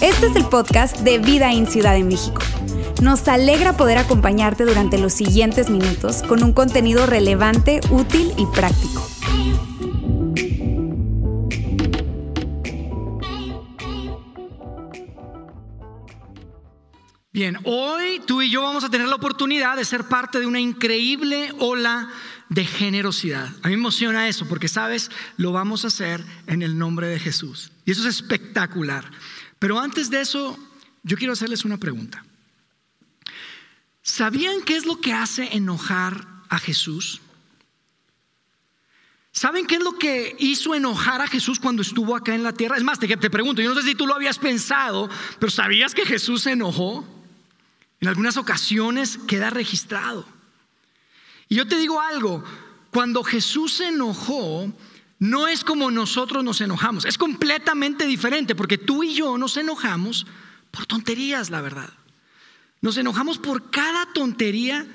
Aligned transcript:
Este 0.00 0.26
es 0.26 0.36
el 0.36 0.44
podcast 0.46 0.98
de 0.98 1.18
Vida 1.18 1.52
en 1.52 1.66
Ciudad 1.66 1.94
de 1.94 2.04
México. 2.04 2.40
Nos 3.02 3.26
alegra 3.28 3.76
poder 3.76 3.98
acompañarte 3.98 4.64
durante 4.64 4.98
los 4.98 5.12
siguientes 5.12 5.70
minutos 5.70 6.22
con 6.22 6.42
un 6.42 6.52
contenido 6.52 7.06
relevante, 7.06 7.80
útil 7.90 8.32
y 8.36 8.46
práctico. 8.46 9.06
Bien, 17.32 17.58
hoy 17.64 18.22
tú 18.26 18.40
y 18.40 18.50
yo 18.50 18.62
vamos 18.62 18.82
a 18.84 18.88
tener 18.88 19.08
la 19.08 19.16
oportunidad 19.16 19.76
de 19.76 19.84
ser 19.84 20.04
parte 20.04 20.40
de 20.40 20.46
una 20.46 20.58
increíble 20.58 21.52
ola 21.58 22.08
de 22.48 22.64
generosidad. 22.64 23.48
A 23.62 23.68
mí 23.68 23.74
me 23.74 23.80
emociona 23.80 24.28
eso 24.28 24.46
porque, 24.48 24.68
sabes, 24.68 25.10
lo 25.36 25.52
vamos 25.52 25.84
a 25.84 25.88
hacer 25.88 26.24
en 26.46 26.62
el 26.62 26.78
nombre 26.78 27.08
de 27.08 27.18
Jesús. 27.18 27.72
Y 27.84 27.90
eso 27.90 28.02
es 28.02 28.16
espectacular. 28.16 29.10
Pero 29.58 29.80
antes 29.80 30.10
de 30.10 30.20
eso, 30.20 30.58
yo 31.02 31.16
quiero 31.16 31.32
hacerles 31.32 31.64
una 31.64 31.78
pregunta. 31.78 32.24
¿Sabían 34.02 34.62
qué 34.62 34.76
es 34.76 34.86
lo 34.86 35.00
que 35.00 35.12
hace 35.12 35.56
enojar 35.56 36.26
a 36.48 36.58
Jesús? 36.58 37.20
¿Saben 39.32 39.66
qué 39.66 39.74
es 39.74 39.82
lo 39.82 39.98
que 39.98 40.34
hizo 40.38 40.74
enojar 40.74 41.20
a 41.20 41.26
Jesús 41.26 41.58
cuando 41.58 41.82
estuvo 41.82 42.16
acá 42.16 42.34
en 42.34 42.42
la 42.42 42.52
tierra? 42.52 42.76
Es 42.76 42.84
más, 42.84 42.98
te, 42.98 43.08
te 43.16 43.30
pregunto, 43.30 43.60
yo 43.60 43.74
no 43.74 43.80
sé 43.80 43.86
si 43.86 43.94
tú 43.94 44.06
lo 44.06 44.14
habías 44.14 44.38
pensado, 44.38 45.10
pero 45.38 45.50
¿sabías 45.50 45.94
que 45.94 46.06
Jesús 46.06 46.42
se 46.42 46.52
enojó? 46.52 47.06
En 48.00 48.08
algunas 48.08 48.36
ocasiones 48.36 49.18
queda 49.26 49.50
registrado. 49.50 50.35
Y 51.48 51.56
yo 51.56 51.66
te 51.66 51.78
digo 51.78 52.00
algo, 52.00 52.42
cuando 52.90 53.22
Jesús 53.22 53.74
se 53.74 53.88
enojó, 53.88 54.72
no 55.18 55.48
es 55.48 55.64
como 55.64 55.90
nosotros 55.90 56.44
nos 56.44 56.60
enojamos, 56.60 57.04
es 57.04 57.18
completamente 57.18 58.06
diferente, 58.06 58.54
porque 58.54 58.78
tú 58.78 59.02
y 59.02 59.14
yo 59.14 59.38
nos 59.38 59.56
enojamos 59.56 60.26
por 60.70 60.86
tonterías, 60.86 61.50
la 61.50 61.60
verdad. 61.60 61.90
Nos 62.80 62.96
enojamos 62.98 63.38
por 63.38 63.70
cada 63.70 64.12
tontería. 64.12 64.86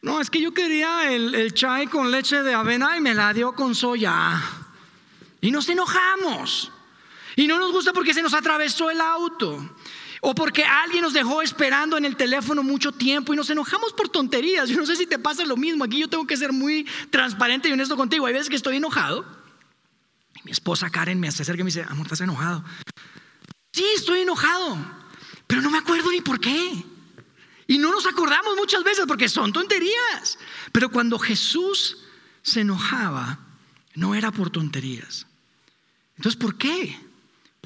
No, 0.00 0.20
es 0.20 0.30
que 0.30 0.40
yo 0.40 0.54
quería 0.54 1.12
el, 1.12 1.34
el 1.34 1.52
chai 1.52 1.88
con 1.88 2.10
leche 2.10 2.42
de 2.42 2.54
avena 2.54 2.96
y 2.96 3.00
me 3.00 3.14
la 3.14 3.32
dio 3.34 3.52
con 3.52 3.74
soya. 3.74 4.40
Y 5.40 5.50
nos 5.50 5.68
enojamos. 5.68 6.70
Y 7.36 7.46
no 7.46 7.58
nos 7.58 7.72
gusta 7.72 7.92
porque 7.92 8.14
se 8.14 8.22
nos 8.22 8.34
atravesó 8.34 8.90
el 8.90 9.00
auto. 9.00 9.76
O 10.20 10.34
porque 10.34 10.64
alguien 10.64 11.02
nos 11.02 11.12
dejó 11.12 11.42
esperando 11.42 11.96
en 11.96 12.04
el 12.04 12.16
teléfono 12.16 12.62
mucho 12.62 12.92
tiempo 12.92 13.32
y 13.32 13.36
nos 13.36 13.50
enojamos 13.50 13.92
por 13.92 14.08
tonterías. 14.08 14.68
Yo 14.70 14.76
no 14.76 14.86
sé 14.86 14.96
si 14.96 15.06
te 15.06 15.18
pasa 15.18 15.44
lo 15.44 15.56
mismo. 15.56 15.84
Aquí 15.84 15.98
yo 15.98 16.08
tengo 16.08 16.26
que 16.26 16.36
ser 16.36 16.52
muy 16.52 16.86
transparente 17.10 17.68
y 17.68 17.72
honesto 17.72 17.96
contigo. 17.96 18.26
Hay 18.26 18.32
veces 18.32 18.48
que 18.48 18.56
estoy 18.56 18.76
enojado. 18.76 19.24
Y 20.34 20.40
mi 20.44 20.50
esposa 20.52 20.90
Karen 20.90 21.20
me 21.20 21.28
acerca 21.28 21.60
y 21.60 21.64
me 21.64 21.68
dice, 21.68 21.84
amor, 21.88 22.06
¿estás 22.06 22.20
enojado? 22.20 22.64
Sí, 23.72 23.84
estoy 23.96 24.20
enojado. 24.20 24.76
Pero 25.46 25.62
no 25.62 25.70
me 25.70 25.78
acuerdo 25.78 26.10
ni 26.10 26.20
por 26.20 26.40
qué. 26.40 26.84
Y 27.66 27.78
no 27.78 27.90
nos 27.90 28.06
acordamos 28.06 28.56
muchas 28.56 28.82
veces 28.82 29.04
porque 29.06 29.28
son 29.28 29.52
tonterías. 29.52 30.38
Pero 30.72 30.90
cuando 30.90 31.18
Jesús 31.18 31.98
se 32.42 32.60
enojaba, 32.60 33.38
no 33.94 34.14
era 34.14 34.30
por 34.32 34.50
tonterías. 34.50 35.26
Entonces, 36.16 36.40
¿por 36.40 36.56
qué? 36.56 36.98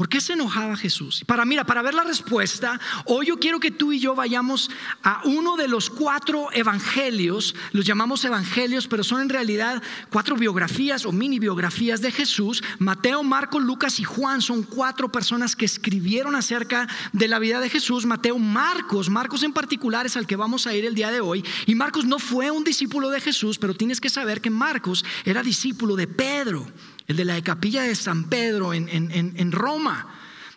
¿Por 0.03 0.08
qué 0.08 0.20
se 0.20 0.33
enojaba 0.33 0.77
Jesús? 0.77 1.22
Para 1.28 1.45
mira, 1.45 1.62
para 1.62 1.81
ver 1.81 1.95
la 1.95 2.03
respuesta, 2.03 2.81
hoy 3.05 3.27
yo 3.27 3.39
quiero 3.39 3.61
que 3.61 3.70
tú 3.70 3.92
y 3.92 4.00
yo 4.00 4.17
vayamos 4.17 4.69
a 5.05 5.22
uno 5.27 5.56
de 5.56 5.69
los 5.69 5.91
cuatro 5.91 6.48
evangelios, 6.53 7.55
los 7.70 7.86
llamamos 7.86 8.25
evangelios, 8.25 8.89
pero 8.89 9.05
son 9.05 9.20
en 9.20 9.28
realidad 9.28 9.80
cuatro 10.11 10.34
biografías 10.34 11.06
o 11.06 11.12
mini 11.12 11.39
biografías 11.39 12.00
de 12.00 12.11
Jesús. 12.11 12.64
Mateo, 12.80 13.23
Marcos, 13.23 13.62
Lucas 13.62 14.00
y 14.00 14.03
Juan 14.03 14.42
son 14.42 14.64
cuatro 14.64 15.12
personas 15.12 15.55
que 15.55 15.67
escribieron 15.67 16.34
acerca 16.34 16.89
de 17.12 17.28
la 17.28 17.39
vida 17.39 17.61
de 17.61 17.70
Jesús. 17.70 18.05
Mateo, 18.05 18.41
Marcos, 18.41 19.08
Marcos 19.08 19.45
en 19.45 19.53
particular 19.53 20.05
es 20.05 20.17
al 20.17 20.27
que 20.27 20.35
vamos 20.35 20.67
a 20.67 20.74
ir 20.74 20.85
el 20.85 20.96
día 20.96 21.12
de 21.12 21.20
hoy. 21.20 21.45
Y 21.67 21.77
Marcos 21.77 22.07
no 22.07 22.18
fue 22.18 22.51
un 22.51 22.64
discípulo 22.64 23.08
de 23.11 23.20
Jesús, 23.20 23.57
pero 23.57 23.73
tienes 23.73 24.01
que 24.01 24.11
saber 24.11 24.41
que 24.41 24.51
Marcos 24.51 25.05
era 25.24 25.45
discípulo 25.45 25.95
de 25.95 26.08
Pedro 26.08 26.67
el 27.12 27.17
de 27.18 27.24
la 27.24 27.42
capilla 27.42 27.83
de 27.83 27.95
San 27.95 28.24
Pedro 28.24 28.74
en, 28.74 28.89
en, 28.89 29.52
Roma. 29.52 30.08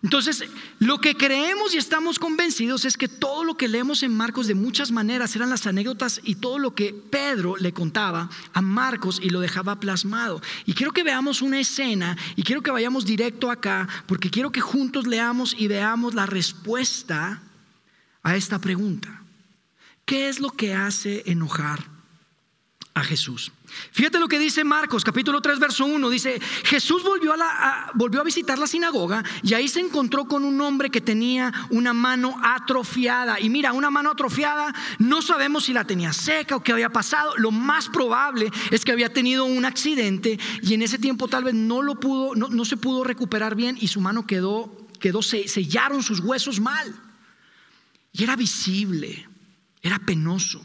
Entonces, 0.02 0.46
lo 0.80 1.00
que 1.00 1.16
creemos 1.16 1.74
y 1.74 1.78
estamos 1.78 2.20
convencidos 2.20 2.86
es 2.86 2.96
que 2.96 3.08
todo 3.08 3.44
lo 3.44 3.58
que 3.58 3.68
leemos 3.68 4.04
en 4.04 4.16
Marcos 4.16 4.48
de 4.48 4.56
muchas 4.56 4.92
maneras 4.92 5.36
eran 5.36 5.50
las 5.50 5.68
anécdotas 5.68 6.22
y 6.24 6.36
todo 6.36 6.60
lo 6.60 6.74
que 6.74 6.94
Pedro 6.94 7.58
le 7.58 7.74
contaba 7.74 8.30
a 8.54 8.62
Marcos 8.62 9.20
y 9.22 9.32
lo 9.32 9.40
dejaba 9.40 9.80
plasmado. 9.80 10.42
Y 10.66 10.74
quiero 10.74 10.94
que 10.94 11.04
veamos 11.04 11.42
una 11.42 11.60
escena 11.60 12.18
y 12.36 12.44
quiero 12.44 12.62
que 12.62 12.72
vayamos 12.72 13.06
directo 13.06 13.52
acá 13.52 13.88
porque 14.06 14.30
quiero 14.30 14.52
que 14.52 14.62
juntos 14.62 15.08
leamos 15.08 15.56
y 15.58 15.68
veamos 15.68 16.14
la 16.14 16.26
respuesta 16.26 17.42
a 18.24 18.36
esta 18.36 18.60
pregunta. 18.60 19.24
¿Qué 20.06 20.30
es 20.30 20.40
lo 20.40 20.52
que 20.52 20.76
hace 20.76 21.24
enojar 21.26 21.84
a 22.94 23.04
Jesús? 23.04 23.52
Fíjate 23.92 24.20
lo 24.20 24.28
que 24.28 24.40
dice 24.40 24.64
Marcos, 24.64 25.04
capítulo 25.04 25.42
3, 25.42 25.60
verso 25.60 25.86
1. 25.86 26.10
Dice, 26.10 26.40
Jesús 26.64 27.04
volvió 27.04 27.34
a, 27.34 28.24
visitar 28.24 28.58
la 28.58 28.68
sinagoga 28.68 29.24
y 29.44 29.54
ahí 29.54 29.68
se 29.68 29.80
encontró 29.80 30.26
con 30.26 30.44
un 30.44 30.60
hombre 30.62 30.90
que 30.90 31.02
tenía 31.02 31.54
una 31.70 31.94
mano 31.94 32.38
atrofiada. 32.44 33.40
Y 33.40 33.50
mira, 33.50 33.74
una 33.74 33.90
mano 33.90 34.12
atrofiada, 34.12 34.74
no 35.00 35.22
sabemos 35.22 35.66
si 35.66 35.74
la 35.74 35.86
tenía 35.86 36.14
seca 36.14 36.56
o 36.56 36.64
qué 36.64 36.72
había 36.72 36.90
pasado. 36.90 37.34
Lo 37.38 37.52
más 37.52 37.90
probable 37.90 38.52
es 38.72 38.84
que 38.84 38.92
había 38.92 39.14
tenido 39.14 39.46
un 39.46 39.66
accidente 39.66 40.40
y 40.62 40.74
en 40.74 40.82
ese 40.82 40.98
tiempo 40.98 41.28
tal 41.28 41.44
vez 41.44 41.54
no 41.54 41.82
lo 41.82 42.00
pudo, 42.00 42.36
no, 42.36 42.48
no 42.50 42.66
se 42.66 42.78
pudo 42.78 43.04
recuperar 43.04 43.56
bien 43.56 43.78
y 43.80 43.88
su 43.88 44.02
mano 44.02 44.26
quedó, 44.26 44.88
quedó, 45.00 45.22
sellaron 45.22 46.04
sus 46.04 46.20
huesos 46.20 46.60
mal. 46.60 46.94
Y 48.12 48.24
era 48.24 48.36
visible, 48.36 49.28
era 49.82 50.00
penoso. 50.00 50.64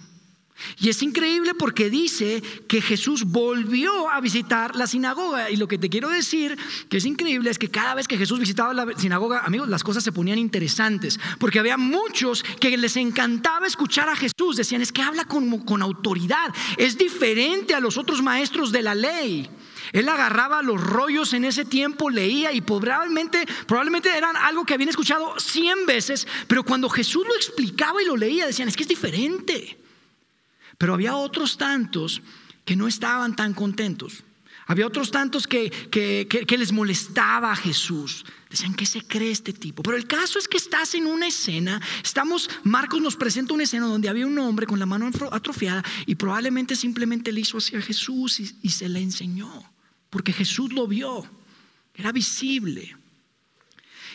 Y 0.79 0.89
es 0.89 1.03
increíble 1.03 1.55
porque 1.55 1.91
dice 1.91 2.43
que 2.69 2.81
Jesús 2.81 3.25
volvió 3.25 4.09
a 4.11 4.21
visitar 4.21 4.77
la 4.77 4.87
sinagoga. 4.87 5.51
Y 5.51 5.57
lo 5.57 5.69
que 5.69 5.79
te 5.79 5.89
quiero 5.89 6.09
decir 6.09 6.59
que 6.89 6.99
es 6.99 7.05
increíble 7.05 7.51
es 7.51 7.59
que 7.59 7.69
cada 7.69 7.95
vez 7.95 8.09
que 8.09 8.17
Jesús 8.17 8.39
visitaba 8.39 8.73
la 8.75 8.87
sinagoga, 8.97 9.41
amigos, 9.41 9.69
las 9.69 9.83
cosas 9.83 10.05
se 10.05 10.13
ponían 10.13 10.39
interesantes. 10.39 11.19
Porque 11.39 11.59
había 11.59 11.77
muchos 11.77 12.43
que 12.43 12.77
les 12.77 12.97
encantaba 12.97 13.67
escuchar 13.67 14.09
a 14.09 14.17
Jesús. 14.17 14.57
Decían, 14.57 14.83
es 14.83 14.93
que 14.93 15.03
habla 15.03 15.25
con, 15.25 15.59
con 15.61 15.83
autoridad. 15.83 16.55
Es 16.77 16.97
diferente 16.97 17.75
a 17.75 17.81
los 17.81 17.97
otros 17.97 18.23
maestros 18.23 18.73
de 18.73 18.83
la 18.83 18.95
ley. 18.95 19.49
Él 19.93 20.09
agarraba 20.09 20.63
los 20.63 20.81
rollos 20.81 21.33
en 21.33 21.45
ese 21.45 21.65
tiempo, 21.65 22.11
leía 22.11 22.53
y 22.53 22.61
probablemente, 22.61 23.45
probablemente 23.67 24.17
eran 24.17 24.37
algo 24.37 24.65
que 24.65 24.75
habían 24.75 24.89
escuchado 24.89 25.35
cien 25.39 25.87
veces, 25.87 26.27
pero 26.47 26.65
cuando 26.65 26.89
Jesús 26.89 27.27
lo 27.27 27.35
explicaba 27.35 28.03
y 28.03 28.07
lo 28.07 28.17
leía, 28.17 28.47
decían, 28.47 28.69
es 28.69 28.77
que 28.77 28.85
es 28.85 28.89
diferente. 28.89 29.79
Pero 30.81 30.95
había 30.95 31.15
otros 31.15 31.59
tantos 31.59 32.23
que 32.65 32.75
no 32.75 32.89
estaban 32.89 33.37
tan 33.37 33.53
contentos. 33.53 34.25
Había 34.67 34.87
otros 34.87 35.11
tantos 35.11 35.47
que, 35.47 35.69
que, 35.91 36.57
les 36.57 36.73
molestaba 36.73 37.53
a 37.53 37.57
Jesús. 37.57 38.25
Decían, 38.49 38.73
¿qué 38.73 38.87
se 38.87 39.03
cree 39.03 39.31
este 39.31 39.53
tipo? 39.53 39.83
Pero 39.83 39.99
el 39.99 40.07
caso 40.07 40.39
es 40.39 40.49
que 40.49 40.57
estás 40.57 40.95
en 40.95 41.07
una 41.07 41.27
escena, 41.27 41.83
estamos, 42.03 42.49
Marcos 42.63 43.03
nos 43.03 43.17
presenta 43.17 43.53
una 43.53 43.65
escena 43.65 43.89
donde 43.89 44.09
había 44.09 44.27
un 44.27 44.39
hombre 44.39 44.67
con 44.67 44.79
la 44.79 44.87
mano 44.87 45.11
atrofiada 45.31 45.85
y 46.07 46.15
probablemente 46.15 46.75
simplemente 46.75 47.31
le 47.31 47.43
hizo 47.43 47.59
hacia 47.59 47.83
Jesús 47.83 48.41
y 48.41 48.71
se 48.71 48.89
le 48.89 49.01
enseñó, 49.01 49.53
porque 50.09 50.33
Jesús 50.33 50.73
lo 50.73 50.87
vio, 50.87 51.29
era 51.95 52.11
visible. 52.11 52.97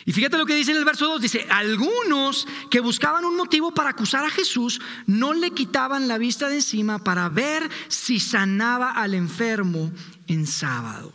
Y 0.06 0.12
fíjate 0.12 0.38
lo 0.38 0.46
que 0.46 0.54
dice 0.54 0.70
en 0.70 0.78
el 0.78 0.84
verso 0.84 1.08
2, 1.08 1.20
dice, 1.20 1.46
algunos 1.50 2.46
que 2.70 2.78
buscaban 2.78 3.24
un 3.24 3.36
motivo 3.36 3.74
para 3.74 3.90
acusar 3.90 4.24
a 4.24 4.30
Jesús 4.30 4.80
no 5.06 5.34
le 5.34 5.50
quitaban 5.50 6.06
la 6.06 6.16
vista 6.16 6.48
de 6.48 6.54
encima 6.54 7.02
para 7.02 7.28
ver 7.28 7.68
si 7.88 8.20
sanaba 8.20 8.92
al 8.92 9.14
enfermo 9.14 9.90
en 10.28 10.46
sábado. 10.46 11.12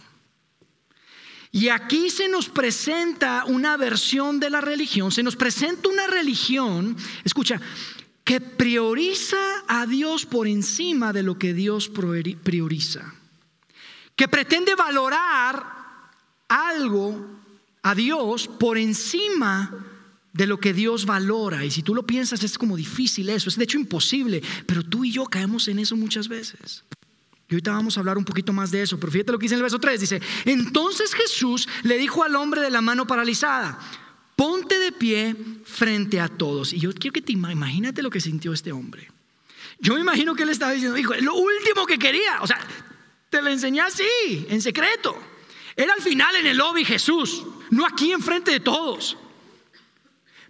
Y 1.53 1.69
aquí 1.69 2.09
se 2.09 2.27
nos 2.27 2.49
presenta 2.49 3.45
una 3.45 3.77
versión 3.77 4.41
de 4.41 4.49
la 4.49 4.59
religión, 4.59 5.09
se 5.13 5.23
nos 5.23 5.37
presenta 5.37 5.87
una 5.87 6.07
religión, 6.07 6.97
escucha, 7.23 7.61
que 8.25 8.41
prioriza 8.41 9.37
a 9.69 9.85
Dios 9.85 10.25
por 10.25 10.47
encima 10.47 11.13
de 11.13 11.23
lo 11.23 11.39
que 11.39 11.53
Dios 11.53 11.89
prioriza, 11.89 13.13
que 14.17 14.27
pretende 14.27 14.75
valorar 14.75 15.65
algo 16.49 17.40
a 17.83 17.95
Dios 17.95 18.47
por 18.47 18.77
encima 18.77 19.87
de 20.33 20.47
lo 20.47 20.59
que 20.59 20.73
Dios 20.73 21.05
valora. 21.05 21.65
Y 21.65 21.71
si 21.71 21.83
tú 21.83 21.93
lo 21.93 22.03
piensas, 22.03 22.43
es 22.43 22.57
como 22.57 22.77
difícil 22.77 23.29
eso, 23.29 23.49
es 23.49 23.57
de 23.57 23.63
hecho 23.63 23.77
imposible, 23.77 24.41
pero 24.65 24.83
tú 24.83 25.03
y 25.03 25.11
yo 25.11 25.25
caemos 25.25 25.67
en 25.67 25.79
eso 25.79 25.95
muchas 25.95 26.27
veces. 26.27 26.83
Y 27.49 27.55
ahorita 27.55 27.71
vamos 27.71 27.97
a 27.97 27.99
hablar 27.99 28.17
un 28.17 28.23
poquito 28.23 28.53
más 28.53 28.71
de 28.71 28.81
eso, 28.81 28.97
pero 28.97 29.11
fíjate 29.11 29.33
lo 29.33 29.39
que 29.39 29.43
dice 29.43 29.55
en 29.55 29.59
el 29.59 29.63
verso 29.63 29.79
3, 29.79 29.99
dice, 29.99 30.21
entonces 30.45 31.13
Jesús 31.13 31.67
le 31.83 31.97
dijo 31.97 32.23
al 32.23 32.35
hombre 32.35 32.61
de 32.61 32.69
la 32.69 32.79
mano 32.79 33.05
paralizada, 33.05 33.77
ponte 34.37 34.79
de 34.79 34.93
pie 34.93 35.35
frente 35.65 36.21
a 36.21 36.29
todos. 36.29 36.71
Y 36.71 36.79
yo 36.79 36.93
quiero 36.93 37.13
que 37.13 37.21
te 37.21 37.33
imagínate 37.33 38.01
lo 38.01 38.09
que 38.09 38.21
sintió 38.21 38.53
este 38.53 38.71
hombre. 38.71 39.11
Yo 39.79 39.95
me 39.95 39.99
imagino 39.99 40.33
que 40.33 40.43
él 40.43 40.49
estaba 40.49 40.71
diciendo, 40.71 40.97
hijo, 40.97 41.13
lo 41.15 41.35
último 41.35 41.85
que 41.85 41.99
quería, 41.99 42.39
o 42.41 42.47
sea, 42.47 42.59
te 43.29 43.41
lo 43.41 43.49
enseñé 43.49 43.81
así, 43.81 44.45
en 44.49 44.61
secreto. 44.61 45.30
Era 45.75 45.93
al 45.93 46.01
final 46.01 46.35
en 46.35 46.47
el 46.47 46.57
lobby 46.57 46.85
Jesús, 46.85 47.43
no 47.69 47.85
aquí 47.85 48.11
enfrente 48.11 48.51
de 48.51 48.59
todos. 48.59 49.17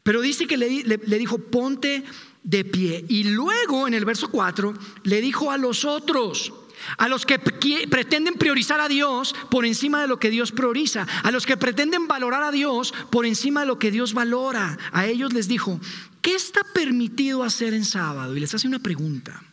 Pero 0.04 0.22
dice 0.22 0.48
que 0.48 0.58
le, 0.58 0.84
le 0.84 1.20
dijo, 1.20 1.38
ponte 1.38 2.04
de 2.44 2.66
pie. 2.66 3.06
Y 3.08 3.26
luego 3.26 3.88
en 3.88 3.94
el 3.94 4.06
verso 4.06 4.30
4 4.32 4.74
le 5.04 5.22
dijo 5.22 5.52
a 5.52 5.58
los 5.58 5.86
otros, 5.86 6.54
a 6.98 7.08
los 7.08 7.26
que 7.26 7.38
pretenden 7.38 8.36
priorizar 8.36 8.80
a 8.80 8.88
Dios 8.88 9.36
por 9.50 9.66
encima 9.66 10.02
de 10.02 10.08
lo 10.08 10.18
que 10.18 10.30
Dios 10.30 10.52
prioriza, 10.52 11.06
a 11.24 11.32
los 11.32 11.46
que 11.46 11.58
pretenden 11.58 12.08
valorar 12.08 12.44
a 12.44 12.52
Dios 12.52 12.94
por 13.10 13.26
encima 13.26 13.62
de 13.62 13.68
lo 13.68 13.80
que 13.80 13.92
Dios 13.92 14.14
valora, 14.14 14.78
a 14.92 15.06
ellos 15.06 15.34
les 15.34 15.48
dijo, 15.48 15.80
¿qué 16.22 16.36
está 16.36 16.64
permitido 16.64 17.44
hacer 17.44 17.74
en 17.74 17.86
sábado? 17.86 18.36
Y 18.36 18.40
les 18.40 18.54
hace 18.54 18.68
una 18.68 18.80
pregunta. 18.80 19.44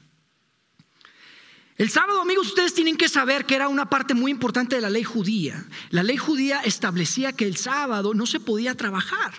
El 1.79 1.91
sábado, 1.91 2.21
amigos, 2.21 2.49
ustedes 2.49 2.75
tienen 2.75 2.97
que 2.97 3.09
saber 3.09 3.47
que 3.47 3.55
era 3.55 3.69
una 3.69 3.89
parte 3.89 4.13
muy 4.13 4.33
importante 4.33 4.75
de 4.75 4.83
la 4.83 4.91
ley 4.91 5.05
judía. 5.05 5.65
La 5.91 6.03
ley 6.03 6.17
judía 6.17 6.61
establecía 6.61 7.33
que 7.33 7.47
el 7.47 7.57
sábado 7.57 8.15
no 8.15 8.27
se 8.27 8.41
podía 8.41 8.75
trabajar. 8.75 9.33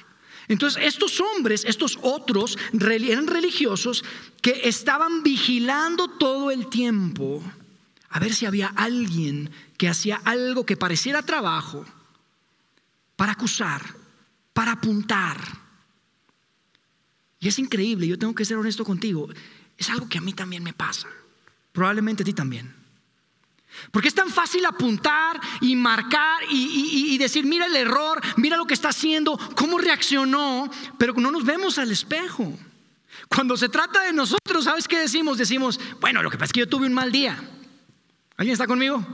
Entonces, 0.47 0.83
estos 0.86 1.19
hombres, 1.19 1.65
estos 1.65 2.00
otros, 2.01 2.57
eran 2.71 3.27
religiosos 3.27 4.06
que 4.41 4.62
estaban 4.63 5.21
vigilando 5.21 6.07
todo 6.07 6.50
el 6.50 6.68
tiempo 6.69 7.44
a 8.09 8.19
ver 8.19 8.33
si 8.33 8.45
había 8.45 8.68
alguien 8.68 9.51
que 9.77 9.89
hacía 9.89 10.21
algo 10.24 10.65
que 10.65 10.77
pareciera 10.77 11.21
trabajo 11.21 11.85
para 13.15 13.33
acusar, 13.33 13.81
para 14.53 14.71
apuntar. 14.71 15.38
Y 17.39 17.47
es 17.47 17.59
increíble, 17.59 18.07
yo 18.07 18.18
tengo 18.18 18.33
que 18.33 18.45
ser 18.45 18.57
honesto 18.57 18.83
contigo, 18.83 19.30
es 19.77 19.89
algo 19.89 20.09
que 20.09 20.18
a 20.18 20.21
mí 20.21 20.33
también 20.33 20.63
me 20.63 20.74
pasa, 20.74 21.07
probablemente 21.71 22.24
a 22.24 22.25
ti 22.25 22.33
también. 22.33 22.80
Porque 23.92 24.07
es 24.07 24.16
tan 24.16 24.30
fácil 24.30 24.66
apuntar 24.66 25.39
y 25.62 25.75
marcar 25.75 26.42
y, 26.50 27.18
decir, 27.18 27.45
mira 27.45 27.66
el 27.66 27.75
error, 27.75 28.21
mira 28.38 28.57
lo 28.57 28.66
que 28.66 28.74
está 28.74 28.89
haciendo, 28.89 29.38
cómo 29.56 29.77
reaccionó, 29.77 30.69
pero 30.98 31.13
no 31.13 31.31
nos 31.31 31.45
vemos 31.45 31.77
al 31.77 31.92
espejo. 31.92 32.57
Cuando 33.27 33.57
se 33.57 33.69
trata 33.69 34.04
de 34.04 34.13
nosotros, 34.13 34.63
¿sabes 34.63 34.88
qué 34.88 35.00
decimos? 35.00 35.38
Decimos, 35.38 35.80
bueno, 36.00 36.24
lo 36.24 36.30
que 36.30 36.38
pasa 36.38 36.45
es 36.45 36.54
que 36.54 36.60
yo 36.62 36.69
tuve 36.69 36.88
un 36.88 36.94
mal 36.94 37.12
día. 37.12 37.38
¿Alguien 38.38 38.54
está 38.54 38.68
conmigo? 38.68 39.06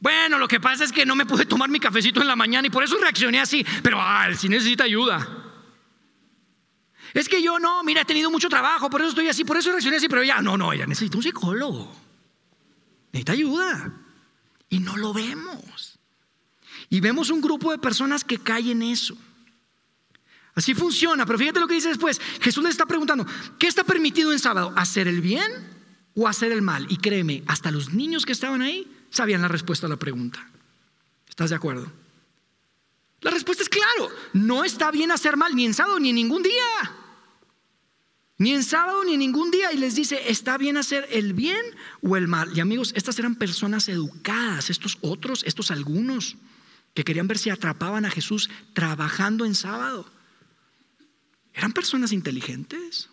Bueno, 0.00 0.38
lo 0.38 0.46
que 0.46 0.60
pasa 0.60 0.84
es 0.84 0.92
que 0.92 1.04
no 1.04 1.16
me 1.16 1.26
pude 1.26 1.44
tomar 1.44 1.68
mi 1.68 1.80
cafecito 1.80 2.20
en 2.20 2.28
la 2.28 2.36
mañana 2.36 2.68
y 2.68 2.70
por 2.70 2.84
eso 2.84 2.96
reaccioné 2.98 3.40
así. 3.40 3.64
Pero, 3.82 3.98
ah, 4.00 4.28
si 4.36 4.48
necesita 4.48 4.84
ayuda. 4.84 5.37
Es 7.14 7.28
que 7.28 7.42
yo 7.42 7.58
no, 7.58 7.82
mira, 7.82 8.02
he 8.02 8.04
tenido 8.04 8.30
mucho 8.30 8.48
trabajo, 8.48 8.90
por 8.90 9.00
eso 9.00 9.10
estoy 9.10 9.28
así, 9.28 9.44
por 9.44 9.56
eso 9.56 9.70
reaccioné 9.70 9.96
así, 9.96 10.08
pero 10.08 10.22
ya, 10.22 10.40
no, 10.40 10.56
no, 10.56 10.72
ya 10.74 10.86
necesito 10.86 11.18
un 11.18 11.22
psicólogo. 11.22 11.94
Necesita 13.12 13.32
ayuda. 13.32 13.92
Y 14.68 14.80
no 14.80 14.96
lo 14.96 15.12
vemos. 15.12 15.98
Y 16.90 17.00
vemos 17.00 17.30
un 17.30 17.40
grupo 17.40 17.70
de 17.70 17.78
personas 17.78 18.24
que 18.24 18.38
caen 18.38 18.82
en 18.82 18.90
eso. 18.90 19.16
Así 20.54 20.74
funciona, 20.74 21.24
pero 21.24 21.38
fíjate 21.38 21.60
lo 21.60 21.68
que 21.68 21.74
dice 21.74 21.88
después. 21.88 22.20
Jesús 22.40 22.64
le 22.64 22.70
está 22.70 22.84
preguntando, 22.86 23.26
¿qué 23.58 23.66
está 23.66 23.84
permitido 23.84 24.32
en 24.32 24.38
sábado? 24.38 24.72
¿Hacer 24.76 25.06
el 25.06 25.20
bien 25.20 25.78
o 26.18 26.26
hacer 26.26 26.50
el 26.52 26.62
mal. 26.62 26.86
Y 26.90 26.96
créeme, 26.96 27.44
hasta 27.46 27.70
los 27.70 27.94
niños 27.94 28.26
que 28.26 28.32
estaban 28.32 28.60
ahí 28.60 28.90
sabían 29.10 29.40
la 29.40 29.48
respuesta 29.48 29.86
a 29.86 29.90
la 29.90 29.96
pregunta. 29.96 30.50
¿Estás 31.28 31.50
de 31.50 31.56
acuerdo? 31.56 31.90
La 33.20 33.30
respuesta 33.30 33.62
es 33.62 33.68
claro, 33.68 34.10
no 34.32 34.64
está 34.64 34.90
bien 34.90 35.10
hacer 35.10 35.36
mal 35.36 35.54
ni 35.54 35.64
en 35.64 35.74
sábado 35.74 35.98
ni 36.00 36.10
en 36.10 36.16
ningún 36.16 36.42
día. 36.42 36.96
Ni 38.38 38.52
en 38.52 38.62
sábado 38.62 39.04
ni 39.04 39.14
en 39.14 39.18
ningún 39.18 39.50
día. 39.50 39.72
Y 39.72 39.78
les 39.78 39.96
dice, 39.96 40.30
¿está 40.30 40.56
bien 40.56 40.76
hacer 40.76 41.06
el 41.10 41.34
bien 41.34 41.60
o 42.00 42.16
el 42.16 42.28
mal? 42.28 42.56
Y 42.56 42.60
amigos, 42.60 42.92
estas 42.96 43.18
eran 43.18 43.34
personas 43.34 43.88
educadas, 43.88 44.70
estos 44.70 44.98
otros, 45.00 45.42
estos 45.44 45.70
algunos, 45.70 46.36
que 46.94 47.04
querían 47.04 47.26
ver 47.26 47.38
si 47.38 47.50
atrapaban 47.50 48.04
a 48.04 48.10
Jesús 48.10 48.48
trabajando 48.72 49.44
en 49.44 49.54
sábado. 49.54 50.10
Eran 51.52 51.72
personas 51.72 52.12
inteligentes. 52.12 53.10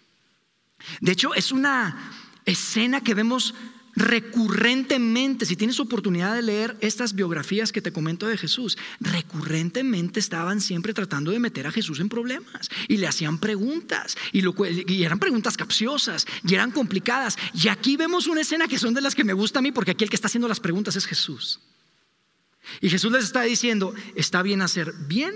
De 1.01 1.11
hecho, 1.11 1.33
es 1.33 1.51
una 1.51 2.11
escena 2.45 3.01
que 3.01 3.15
vemos 3.15 3.55
recurrentemente, 3.95 5.45
si 5.45 5.55
tienes 5.55 5.79
oportunidad 5.79 6.35
de 6.35 6.41
leer 6.41 6.77
estas 6.81 7.13
biografías 7.15 7.71
que 7.71 7.81
te 7.81 7.93
comento 7.93 8.27
de 8.27 8.37
Jesús, 8.37 8.77
recurrentemente 8.99 10.19
estaban 10.19 10.59
siempre 10.61 10.93
tratando 10.93 11.31
de 11.31 11.39
meter 11.39 11.67
a 11.67 11.71
Jesús 11.71 11.99
en 11.99 12.09
problemas 12.09 12.69
y 12.87 12.97
le 12.97 13.07
hacían 13.07 13.39
preguntas 13.39 14.17
y, 14.31 15.03
eran 15.03 15.19
preguntas 15.19 15.57
capciosas 15.57 16.25
y 16.43 16.53
eran 16.53 16.71
complicadas. 16.71 17.37
Y 17.53 17.69
aquí 17.69 17.95
vemos 17.95 18.27
una 18.27 18.41
escena 18.41 18.67
que 18.67 18.79
son 18.79 18.93
de 18.93 19.01
las 19.01 19.15
que 19.15 19.23
me 19.23 19.33
gusta 19.33 19.59
a 19.59 19.61
mí 19.61 19.71
porque 19.71 19.91
aquí 19.91 20.03
el 20.03 20.09
que 20.09 20.17
está 20.17 20.27
haciendo 20.27 20.47
las 20.47 20.59
preguntas 20.59 20.95
es 20.95 21.05
Jesús. 21.05 21.59
Y 22.81 22.89
Jesús 22.89 23.11
les 23.11 23.23
está 23.23 23.43
diciendo, 23.43 23.93
¿está 24.15 24.41
bien 24.41 24.61
hacer 24.61 24.93
bien 25.07 25.33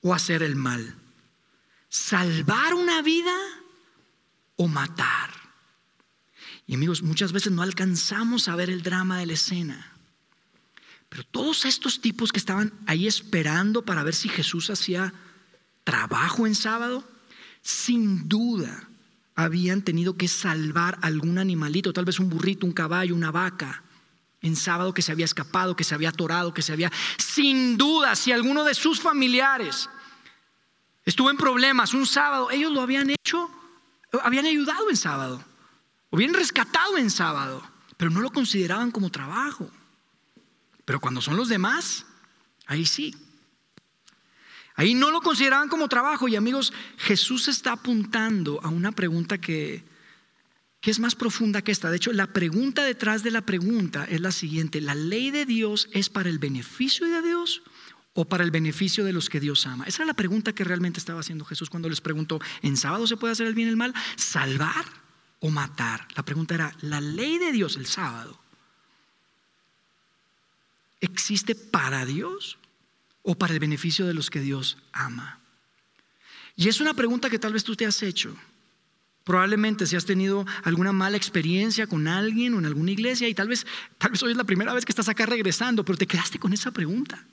o 0.00 0.14
hacer 0.14 0.42
el 0.42 0.56
mal? 0.56 0.94
¿Salvar 1.88 2.74
una 2.74 3.02
vida 3.02 3.34
o 4.56 4.68
matar? 4.68 5.37
Y 6.68 6.74
amigos, 6.74 7.02
muchas 7.02 7.32
veces 7.32 7.50
no 7.50 7.62
alcanzamos 7.62 8.46
a 8.46 8.54
ver 8.54 8.68
el 8.68 8.82
drama 8.82 9.18
de 9.18 9.24
la 9.24 9.32
escena. 9.32 9.90
Pero 11.08 11.24
todos 11.24 11.64
estos 11.64 12.02
tipos 12.02 12.30
que 12.30 12.38
estaban 12.38 12.74
ahí 12.86 13.06
esperando 13.06 13.86
para 13.86 14.02
ver 14.02 14.14
si 14.14 14.28
Jesús 14.28 14.68
hacía 14.68 15.14
trabajo 15.82 16.46
en 16.46 16.54
sábado, 16.54 17.08
sin 17.62 18.28
duda 18.28 18.86
habían 19.34 19.80
tenido 19.80 20.18
que 20.18 20.28
salvar 20.28 20.98
algún 21.00 21.38
animalito, 21.38 21.94
tal 21.94 22.04
vez 22.04 22.20
un 22.20 22.28
burrito, 22.28 22.66
un 22.66 22.72
caballo, 22.72 23.14
una 23.14 23.30
vaca, 23.30 23.82
en 24.42 24.54
sábado 24.54 24.92
que 24.92 25.00
se 25.00 25.10
había 25.10 25.24
escapado, 25.24 25.74
que 25.74 25.84
se 25.84 25.94
había 25.94 26.10
atorado, 26.10 26.52
que 26.52 26.60
se 26.60 26.74
había... 26.74 26.92
Sin 27.16 27.78
duda, 27.78 28.14
si 28.14 28.30
alguno 28.30 28.62
de 28.62 28.74
sus 28.74 29.00
familiares 29.00 29.88
estuvo 31.06 31.30
en 31.30 31.38
problemas 31.38 31.94
un 31.94 32.06
sábado, 32.06 32.50
ellos 32.50 32.70
lo 32.72 32.82
habían 32.82 33.08
hecho, 33.08 33.50
habían 34.22 34.44
ayudado 34.44 34.90
en 34.90 34.96
sábado. 34.96 35.42
O 36.10 36.16
bien 36.16 36.34
rescatado 36.34 36.96
en 36.96 37.10
sábado, 37.10 37.62
pero 37.96 38.10
no 38.10 38.20
lo 38.20 38.30
consideraban 38.30 38.90
como 38.90 39.10
trabajo. 39.10 39.70
Pero 40.84 41.00
cuando 41.00 41.20
son 41.20 41.36
los 41.36 41.48
demás, 41.48 42.06
ahí 42.66 42.86
sí. 42.86 43.14
Ahí 44.74 44.94
no 44.94 45.10
lo 45.10 45.20
consideraban 45.20 45.68
como 45.68 45.88
trabajo. 45.88 46.28
Y 46.28 46.36
amigos, 46.36 46.72
Jesús 46.96 47.48
está 47.48 47.72
apuntando 47.72 48.60
a 48.62 48.68
una 48.68 48.92
pregunta 48.92 49.38
que, 49.38 49.84
que 50.80 50.90
es 50.90 51.00
más 51.00 51.14
profunda 51.14 51.60
que 51.60 51.72
esta. 51.72 51.90
De 51.90 51.96
hecho, 51.96 52.12
la 52.12 52.28
pregunta 52.28 52.84
detrás 52.84 53.22
de 53.22 53.32
la 53.32 53.42
pregunta 53.42 54.04
es 54.04 54.20
la 54.20 54.32
siguiente. 54.32 54.80
¿La 54.80 54.94
ley 54.94 55.30
de 55.30 55.44
Dios 55.44 55.88
es 55.92 56.08
para 56.08 56.30
el 56.30 56.38
beneficio 56.38 57.06
de 57.06 57.20
Dios 57.20 57.62
o 58.14 58.24
para 58.26 58.44
el 58.44 58.50
beneficio 58.50 59.04
de 59.04 59.12
los 59.12 59.28
que 59.28 59.40
Dios 59.40 59.66
ama? 59.66 59.84
Esa 59.84 60.04
es 60.04 60.06
la 60.06 60.14
pregunta 60.14 60.54
que 60.54 60.64
realmente 60.64 61.00
estaba 61.00 61.20
haciendo 61.20 61.44
Jesús 61.44 61.68
cuando 61.68 61.88
les 61.88 62.00
preguntó, 62.00 62.40
¿en 62.62 62.76
sábado 62.76 63.06
se 63.08 63.16
puede 63.16 63.32
hacer 63.32 63.48
el 63.48 63.54
bien 63.54 63.68
y 63.68 63.72
el 63.72 63.76
mal? 63.76 63.92
¿Salvar? 64.16 64.86
O 65.40 65.50
matar. 65.50 66.06
La 66.14 66.24
pregunta 66.24 66.54
era, 66.54 66.74
¿la 66.80 67.00
ley 67.00 67.38
de 67.38 67.52
Dios 67.52 67.76
el 67.76 67.86
sábado 67.86 68.38
existe 71.00 71.54
para 71.54 72.04
Dios 72.04 72.58
o 73.22 73.36
para 73.36 73.54
el 73.54 73.60
beneficio 73.60 74.06
de 74.06 74.14
los 74.14 74.30
que 74.30 74.40
Dios 74.40 74.78
ama? 74.92 75.40
Y 76.56 76.68
es 76.68 76.80
una 76.80 76.94
pregunta 76.94 77.30
que 77.30 77.38
tal 77.38 77.52
vez 77.52 77.62
tú 77.62 77.76
te 77.76 77.86
has 77.86 78.02
hecho. 78.02 78.36
Probablemente 79.22 79.86
si 79.86 79.94
has 79.94 80.06
tenido 80.06 80.46
alguna 80.64 80.90
mala 80.90 81.16
experiencia 81.16 81.86
con 81.86 82.08
alguien 82.08 82.54
o 82.54 82.58
en 82.58 82.66
alguna 82.66 82.90
iglesia 82.90 83.28
y 83.28 83.34
tal 83.34 83.48
vez, 83.48 83.66
tal 83.98 84.10
vez 84.10 84.22
hoy 84.22 84.32
es 84.32 84.36
la 84.36 84.44
primera 84.44 84.72
vez 84.72 84.84
que 84.84 84.92
estás 84.92 85.08
acá 85.08 85.26
regresando, 85.26 85.84
pero 85.84 85.98
te 85.98 86.06
quedaste 86.06 86.38
con 86.38 86.52
esa 86.52 86.72
pregunta. 86.72 87.24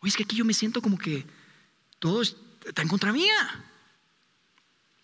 Oye, 0.00 0.08
es 0.08 0.16
que 0.16 0.22
aquí 0.22 0.36
yo 0.36 0.44
me 0.44 0.54
siento 0.54 0.80
como 0.80 0.96
que 0.96 1.26
todo 1.98 2.22
está 2.22 2.82
en 2.82 2.88
contra 2.88 3.12
mía. 3.12 3.64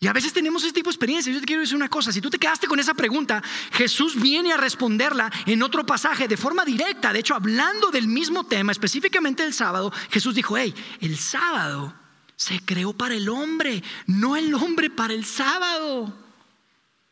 Y 0.00 0.06
a 0.06 0.12
veces 0.12 0.32
tenemos 0.32 0.62
ese 0.62 0.72
tipo 0.72 0.90
de 0.90 0.94
experiencias. 0.94 1.34
Yo 1.34 1.40
te 1.40 1.46
quiero 1.46 1.62
decir 1.62 1.74
una 1.74 1.88
cosa, 1.88 2.12
si 2.12 2.20
tú 2.20 2.30
te 2.30 2.38
quedaste 2.38 2.68
con 2.68 2.78
esa 2.78 2.94
pregunta, 2.94 3.42
Jesús 3.72 4.20
viene 4.20 4.52
a 4.52 4.56
responderla 4.56 5.30
en 5.44 5.62
otro 5.62 5.84
pasaje 5.84 6.28
de 6.28 6.36
forma 6.36 6.64
directa. 6.64 7.12
De 7.12 7.18
hecho, 7.18 7.34
hablando 7.34 7.90
del 7.90 8.06
mismo 8.06 8.44
tema, 8.44 8.70
específicamente 8.70 9.42
el 9.42 9.52
sábado, 9.52 9.92
Jesús 10.10 10.36
dijo, 10.36 10.56
hey, 10.56 10.72
el 11.00 11.18
sábado 11.18 11.92
se 12.36 12.60
creó 12.64 12.92
para 12.92 13.16
el 13.16 13.28
hombre, 13.28 13.82
no 14.06 14.36
el 14.36 14.54
hombre 14.54 14.88
para 14.88 15.14
el 15.14 15.24
sábado. 15.24 16.14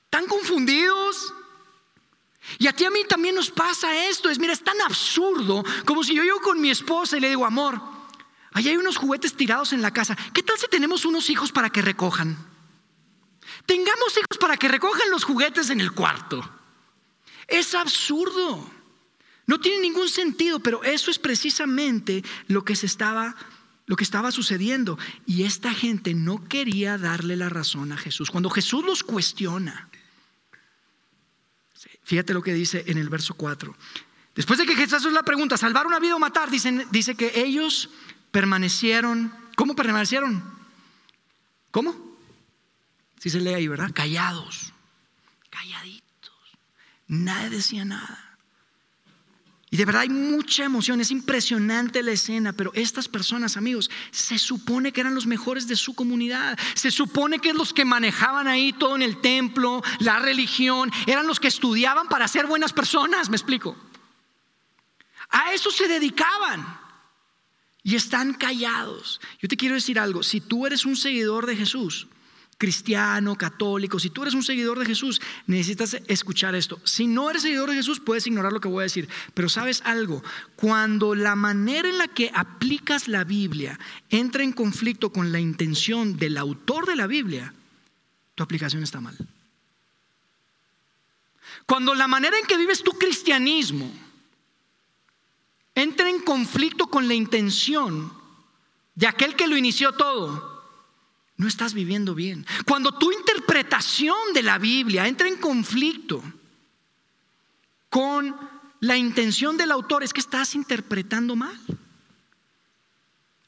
¿Están 0.04 0.26
confundidos? 0.26 1.34
Y 2.60 2.68
a 2.68 2.72
ti 2.72 2.84
a 2.84 2.90
mí 2.90 3.00
también 3.08 3.34
nos 3.34 3.50
pasa 3.50 4.06
esto. 4.06 4.30
Es, 4.30 4.38
mira, 4.38 4.52
es 4.52 4.62
tan 4.62 4.80
absurdo 4.82 5.64
como 5.84 6.04
si 6.04 6.14
yo 6.14 6.22
llego 6.22 6.40
con 6.40 6.60
mi 6.60 6.70
esposa 6.70 7.16
y 7.16 7.20
le 7.20 7.30
digo, 7.30 7.44
amor, 7.44 7.82
ahí 8.52 8.68
hay 8.68 8.76
unos 8.76 8.96
juguetes 8.96 9.34
tirados 9.34 9.72
en 9.72 9.82
la 9.82 9.92
casa. 9.92 10.16
¿Qué 10.32 10.44
tal 10.44 10.56
si 10.56 10.68
tenemos 10.68 11.04
unos 11.04 11.28
hijos 11.30 11.50
para 11.50 11.70
que 11.70 11.82
recojan? 11.82 12.54
Tengamos 13.66 14.16
hijos 14.16 14.38
para 14.40 14.56
que 14.56 14.68
recojan 14.68 15.10
los 15.10 15.24
juguetes 15.24 15.70
en 15.70 15.80
el 15.80 15.92
cuarto. 15.92 16.48
Es 17.48 17.74
absurdo. 17.74 18.70
No 19.46 19.60
tiene 19.60 19.80
ningún 19.80 20.08
sentido, 20.08 20.60
pero 20.60 20.82
eso 20.82 21.10
es 21.10 21.18
precisamente 21.18 22.24
lo 22.48 22.64
que 22.64 22.76
se 22.76 22.86
estaba 22.86 23.36
lo 23.86 23.94
que 23.94 24.04
estaba 24.04 24.32
sucediendo 24.32 24.98
y 25.26 25.44
esta 25.44 25.72
gente 25.72 26.12
no 26.12 26.48
quería 26.48 26.98
darle 26.98 27.36
la 27.36 27.48
razón 27.48 27.92
a 27.92 27.96
Jesús. 27.96 28.30
Cuando 28.30 28.50
Jesús 28.50 28.84
los 28.84 29.04
cuestiona, 29.04 29.88
fíjate 32.02 32.34
lo 32.34 32.42
que 32.42 32.52
dice 32.52 32.84
en 32.88 32.98
el 32.98 33.08
verso 33.08 33.34
4. 33.34 33.76
Después 34.34 34.58
de 34.58 34.66
que 34.66 34.74
Jesús 34.74 35.12
la 35.12 35.22
pregunta, 35.22 35.56
¿salvar 35.56 35.86
una 35.86 36.00
vida 36.00 36.16
o 36.16 36.18
matar? 36.18 36.50
dice 36.50 37.14
que 37.14 37.32
ellos 37.36 37.88
permanecieron. 38.32 39.32
¿Cómo 39.56 39.74
permanecieron? 39.74 40.44
¿Cómo? 41.70 42.05
Si 43.18 43.30
se 43.30 43.40
lee 43.40 43.54
ahí, 43.54 43.68
¿verdad? 43.68 43.90
Callados. 43.94 44.72
Calladitos. 45.50 46.32
Nadie 47.08 47.50
decía 47.50 47.84
nada. 47.84 48.26
Y 49.68 49.76
de 49.76 49.84
verdad 49.84 50.02
hay 50.02 50.08
mucha 50.08 50.64
emoción, 50.64 51.00
es 51.00 51.10
impresionante 51.10 52.02
la 52.02 52.12
escena, 52.12 52.52
pero 52.52 52.72
estas 52.74 53.08
personas, 53.08 53.56
amigos, 53.56 53.90
se 54.12 54.38
supone 54.38 54.92
que 54.92 55.00
eran 55.00 55.14
los 55.14 55.26
mejores 55.26 55.66
de 55.66 55.74
su 55.74 55.94
comunidad, 55.94 56.56
se 56.74 56.92
supone 56.92 57.40
que 57.40 57.52
los 57.52 57.72
que 57.72 57.84
manejaban 57.84 58.46
ahí 58.46 58.72
todo 58.72 58.94
en 58.94 59.02
el 59.02 59.20
templo, 59.20 59.82
la 59.98 60.20
religión, 60.20 60.92
eran 61.06 61.26
los 61.26 61.40
que 61.40 61.48
estudiaban 61.48 62.08
para 62.08 62.28
ser 62.28 62.46
buenas 62.46 62.72
personas, 62.72 63.28
me 63.28 63.36
explico. 63.36 63.76
A 65.30 65.52
eso 65.52 65.72
se 65.72 65.88
dedicaban 65.88 66.80
y 67.82 67.96
están 67.96 68.34
callados. 68.34 69.20
Yo 69.40 69.48
te 69.48 69.56
quiero 69.56 69.74
decir 69.74 69.98
algo, 69.98 70.22
si 70.22 70.40
tú 70.40 70.66
eres 70.66 70.86
un 70.86 70.94
seguidor 70.96 71.44
de 71.44 71.56
Jesús, 71.56 72.06
cristiano, 72.58 73.36
católico, 73.36 73.98
si 73.98 74.10
tú 74.10 74.22
eres 74.22 74.34
un 74.34 74.42
seguidor 74.42 74.78
de 74.78 74.86
Jesús, 74.86 75.20
necesitas 75.46 75.98
escuchar 76.08 76.54
esto. 76.54 76.80
Si 76.84 77.06
no 77.06 77.28
eres 77.30 77.42
seguidor 77.42 77.70
de 77.70 77.76
Jesús, 77.76 78.00
puedes 78.00 78.26
ignorar 78.26 78.52
lo 78.52 78.60
que 78.60 78.68
voy 78.68 78.80
a 78.80 78.84
decir. 78.84 79.08
Pero 79.34 79.48
sabes 79.48 79.82
algo, 79.84 80.22
cuando 80.56 81.14
la 81.14 81.36
manera 81.36 81.88
en 81.88 81.98
la 81.98 82.08
que 82.08 82.30
aplicas 82.34 83.08
la 83.08 83.24
Biblia 83.24 83.78
entra 84.08 84.42
en 84.42 84.52
conflicto 84.52 85.12
con 85.12 85.32
la 85.32 85.40
intención 85.40 86.16
del 86.16 86.38
autor 86.38 86.86
de 86.86 86.96
la 86.96 87.06
Biblia, 87.06 87.52
tu 88.34 88.42
aplicación 88.42 88.82
está 88.82 89.00
mal. 89.00 89.16
Cuando 91.66 91.94
la 91.94 92.06
manera 92.06 92.38
en 92.38 92.46
que 92.46 92.56
vives 92.56 92.82
tu 92.82 92.92
cristianismo 92.92 93.92
entra 95.74 96.08
en 96.08 96.20
conflicto 96.20 96.86
con 96.86 97.06
la 97.06 97.14
intención 97.14 98.12
de 98.94 99.06
aquel 99.06 99.36
que 99.36 99.46
lo 99.46 99.56
inició 99.56 99.92
todo, 99.92 100.55
no 101.36 101.46
estás 101.46 101.74
viviendo 101.74 102.14
bien. 102.14 102.46
Cuando 102.64 102.92
tu 102.92 103.12
interpretación 103.12 104.16
de 104.34 104.42
la 104.42 104.58
Biblia 104.58 105.06
entra 105.06 105.28
en 105.28 105.36
conflicto 105.36 106.22
con 107.90 108.34
la 108.80 108.96
intención 108.96 109.56
del 109.56 109.70
autor, 109.70 110.02
es 110.02 110.12
que 110.12 110.20
estás 110.20 110.54
interpretando 110.54 111.36
mal. 111.36 111.58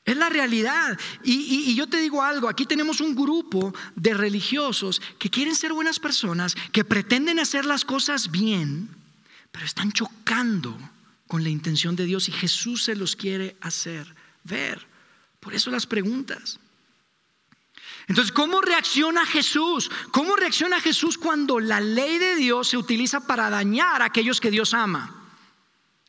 Es 0.05 0.17
la 0.17 0.31
realidad. 0.31 0.99
Y, 1.23 1.75
yo 1.75 1.87
te 1.87 1.99
digo 1.99 2.23
algo, 2.23 2.49
aquí 2.49 2.65
tenemos 2.65 3.01
un 3.01 3.15
grupo 3.15 3.75
de 3.95 4.15
religiosos 4.15 5.03
que 5.19 5.29
quieren 5.29 5.55
ser 5.55 5.73
buenas 5.73 5.99
personas, 5.99 6.55
que 6.73 6.85
pretenden 6.85 7.39
hacer 7.39 7.67
las 7.67 7.85
cosas 7.85 8.31
bien, 8.31 8.89
pero 9.53 9.67
están 9.67 9.93
chocando 9.93 10.79
con 11.27 11.43
la 11.43 11.51
intención 11.51 11.95
de 11.95 12.07
Dios 12.07 12.29
y 12.29 12.33
Jesús 12.33 12.85
se 12.85 12.97
los 12.97 13.17
quiere 13.17 13.57
hacer 13.61 14.15
ver. 14.45 14.87
Por 15.41 15.55
eso 15.55 15.71
las 15.71 15.87
preguntas. 15.87 16.59
Entonces, 18.09 18.33
¿cómo 18.33 18.63
reacciona 18.63 19.27
Jesús? 19.27 19.91
¿Cómo 20.11 20.35
reacciona 20.35 20.81
Jesús 20.81 21.19
cuando 21.19 21.61
la 21.61 21.79
ley 21.79 22.19
de 22.19 22.37
Dios 22.37 22.69
se 22.69 22.79
utiliza 22.79 23.27
para 23.27 23.51
dañar 23.51 24.01
a 24.01 24.07
aquellos 24.07 24.41
que 24.41 24.51
Dios 24.51 24.73
ama? 24.73 25.15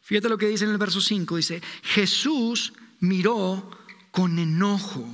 Fíjate 0.01 0.29
lo 0.29 0.37
que 0.37 0.47
dice 0.47 0.63
en 0.63 0.71
el 0.71 0.77
verso 0.77 1.01
5, 1.01 1.35
dice, 1.35 1.61
Jesús 1.83 2.73
miró 3.01 3.69
con 4.11 4.39
enojo 4.39 5.05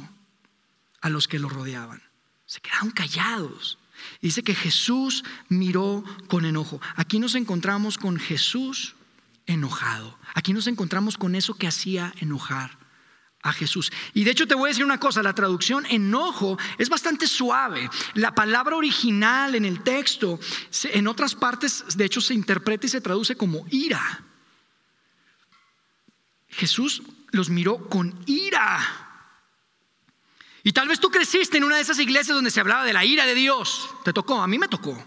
a 1.01 1.09
los 1.09 1.27
que 1.27 1.39
lo 1.39 1.49
rodeaban. 1.49 2.03
Se 2.45 2.61
quedaron 2.61 2.91
callados. 2.91 3.79
Dice 4.21 4.43
que 4.43 4.53
Jesús 4.53 5.23
miró 5.49 6.03
con 6.27 6.45
enojo. 6.45 6.79
Aquí 6.95 7.17
nos 7.17 7.33
encontramos 7.33 7.97
con 7.97 8.17
Jesús 8.17 8.95
enojado. 9.47 10.17
Aquí 10.35 10.53
nos 10.53 10.67
encontramos 10.67 11.17
con 11.17 11.33
eso 11.33 11.55
que 11.55 11.67
hacía 11.67 12.13
enojar 12.19 12.84
a 13.45 13.53
Jesús. 13.53 13.91
Y 14.15 14.23
de 14.23 14.31
hecho 14.31 14.47
te 14.47 14.55
voy 14.55 14.67
a 14.67 14.71
decir 14.71 14.83
una 14.83 14.99
cosa, 14.99 15.21
la 15.21 15.35
traducción 15.35 15.85
enojo 15.85 16.57
es 16.79 16.89
bastante 16.89 17.27
suave. 17.27 17.89
La 18.15 18.33
palabra 18.33 18.75
original 18.75 19.53
en 19.53 19.65
el 19.65 19.83
texto, 19.83 20.39
en 20.85 21.07
otras 21.07 21.35
partes, 21.35 21.85
de 21.95 22.05
hecho 22.05 22.21
se 22.21 22.33
interpreta 22.33 22.87
y 22.87 22.89
se 22.89 23.01
traduce 23.01 23.37
como 23.37 23.65
ira. 23.69 24.23
Jesús 26.49 27.03
los 27.31 27.49
miró 27.49 27.87
con 27.87 28.19
ira. 28.25 28.79
Y 30.63 30.71
tal 30.71 30.87
vez 30.87 30.99
tú 30.99 31.11
creciste 31.11 31.57
en 31.57 31.65
una 31.65 31.75
de 31.75 31.83
esas 31.83 31.99
iglesias 31.99 32.35
donde 32.35 32.49
se 32.49 32.59
hablaba 32.59 32.83
de 32.83 32.93
la 32.93 33.05
ira 33.05 33.27
de 33.27 33.35
Dios. 33.35 33.91
Te 34.03 34.11
tocó, 34.11 34.41
a 34.41 34.47
mí 34.47 34.57
me 34.57 34.67
tocó. 34.67 34.97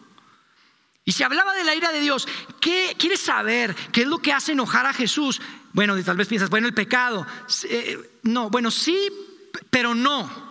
Y 1.04 1.11
se 1.11 1.25
hablaba 1.25 1.54
de 1.54 1.64
la 1.64 1.75
ira 1.75 1.90
de 1.90 2.00
Dios. 2.00 2.28
¿Qué 2.61 2.95
quieres 2.97 3.18
saber? 3.18 3.75
¿Qué 3.90 4.02
es 4.02 4.07
lo 4.07 4.18
que 4.18 4.33
hace 4.33 4.52
enojar 4.52 4.87
a 4.87 4.92
Jesús? 4.92 5.40
Bueno, 5.72 6.02
tal 6.02 6.16
vez 6.16 6.28
piensas, 6.28 6.50
bueno, 6.50 6.66
el 6.66 6.75
pecado. 6.75 7.26
Eh, 7.64 8.20
no, 8.22 8.50
bueno, 8.50 8.70
sí, 8.70 9.08
pero 9.70 9.94
no. 9.94 10.48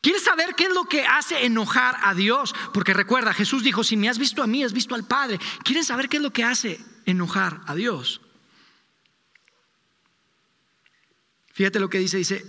¿Quieres 0.00 0.24
saber 0.24 0.54
qué 0.56 0.64
es 0.64 0.74
lo 0.74 0.84
que 0.84 1.04
hace 1.06 1.46
enojar 1.46 1.96
a 2.02 2.12
Dios? 2.12 2.54
Porque 2.74 2.92
recuerda, 2.92 3.32
Jesús 3.32 3.62
dijo, 3.62 3.84
si 3.84 3.96
me 3.96 4.08
has 4.08 4.18
visto 4.18 4.42
a 4.42 4.48
mí, 4.48 4.64
has 4.64 4.72
visto 4.72 4.96
al 4.96 5.04
Padre. 5.04 5.38
¿Quieren 5.62 5.84
saber 5.84 6.08
qué 6.08 6.16
es 6.16 6.22
lo 6.22 6.32
que 6.32 6.42
hace 6.42 6.80
enojar 7.06 7.60
a 7.66 7.74
Dios? 7.76 8.20
Fíjate 11.52 11.78
lo 11.78 11.88
que 11.88 11.98
dice, 11.98 12.16
dice, 12.16 12.44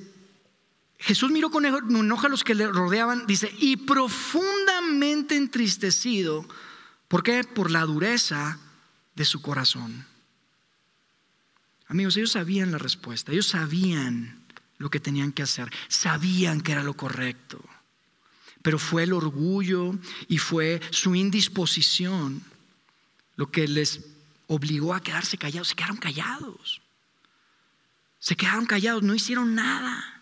Jesús 0.97 1.29
miró 1.29 1.51
con 1.51 1.65
enojo 1.65 2.25
a 2.25 2.29
los 2.29 2.43
que 2.43 2.55
le 2.55 2.65
rodeaban, 2.65 3.27
dice, 3.27 3.53
y 3.59 3.77
profundamente 3.77 5.35
entristecido, 5.35 6.47
¿por 7.07 7.21
qué? 7.21 7.43
Por 7.43 7.69
la 7.69 7.81
dureza 7.81 8.57
de 9.13 9.25
su 9.25 9.41
corazón. 9.41 10.07
Amigos, 11.93 12.17
ellos 12.17 12.31
sabían 12.31 12.71
la 12.71 12.79
respuesta, 12.79 13.31
ellos 13.31 13.45
sabían 13.45 14.43
lo 14.79 14.89
que 14.89 14.99
tenían 14.99 15.31
que 15.31 15.43
hacer, 15.43 15.71
sabían 15.89 16.61
que 16.61 16.71
era 16.71 16.81
lo 16.81 16.95
correcto, 16.95 17.63
pero 18.63 18.79
fue 18.79 19.03
el 19.03 19.13
orgullo 19.13 19.93
y 20.27 20.39
fue 20.39 20.81
su 20.89 21.13
indisposición 21.13 22.41
lo 23.35 23.51
que 23.51 23.67
les 23.67 24.07
obligó 24.47 24.95
a 24.95 25.03
quedarse 25.03 25.37
callados, 25.37 25.67
se 25.67 25.75
quedaron 25.75 25.97
callados, 25.97 26.81
se 28.17 28.35
quedaron 28.35 28.65
callados, 28.65 29.03
no 29.03 29.13
hicieron 29.13 29.53
nada. 29.53 30.12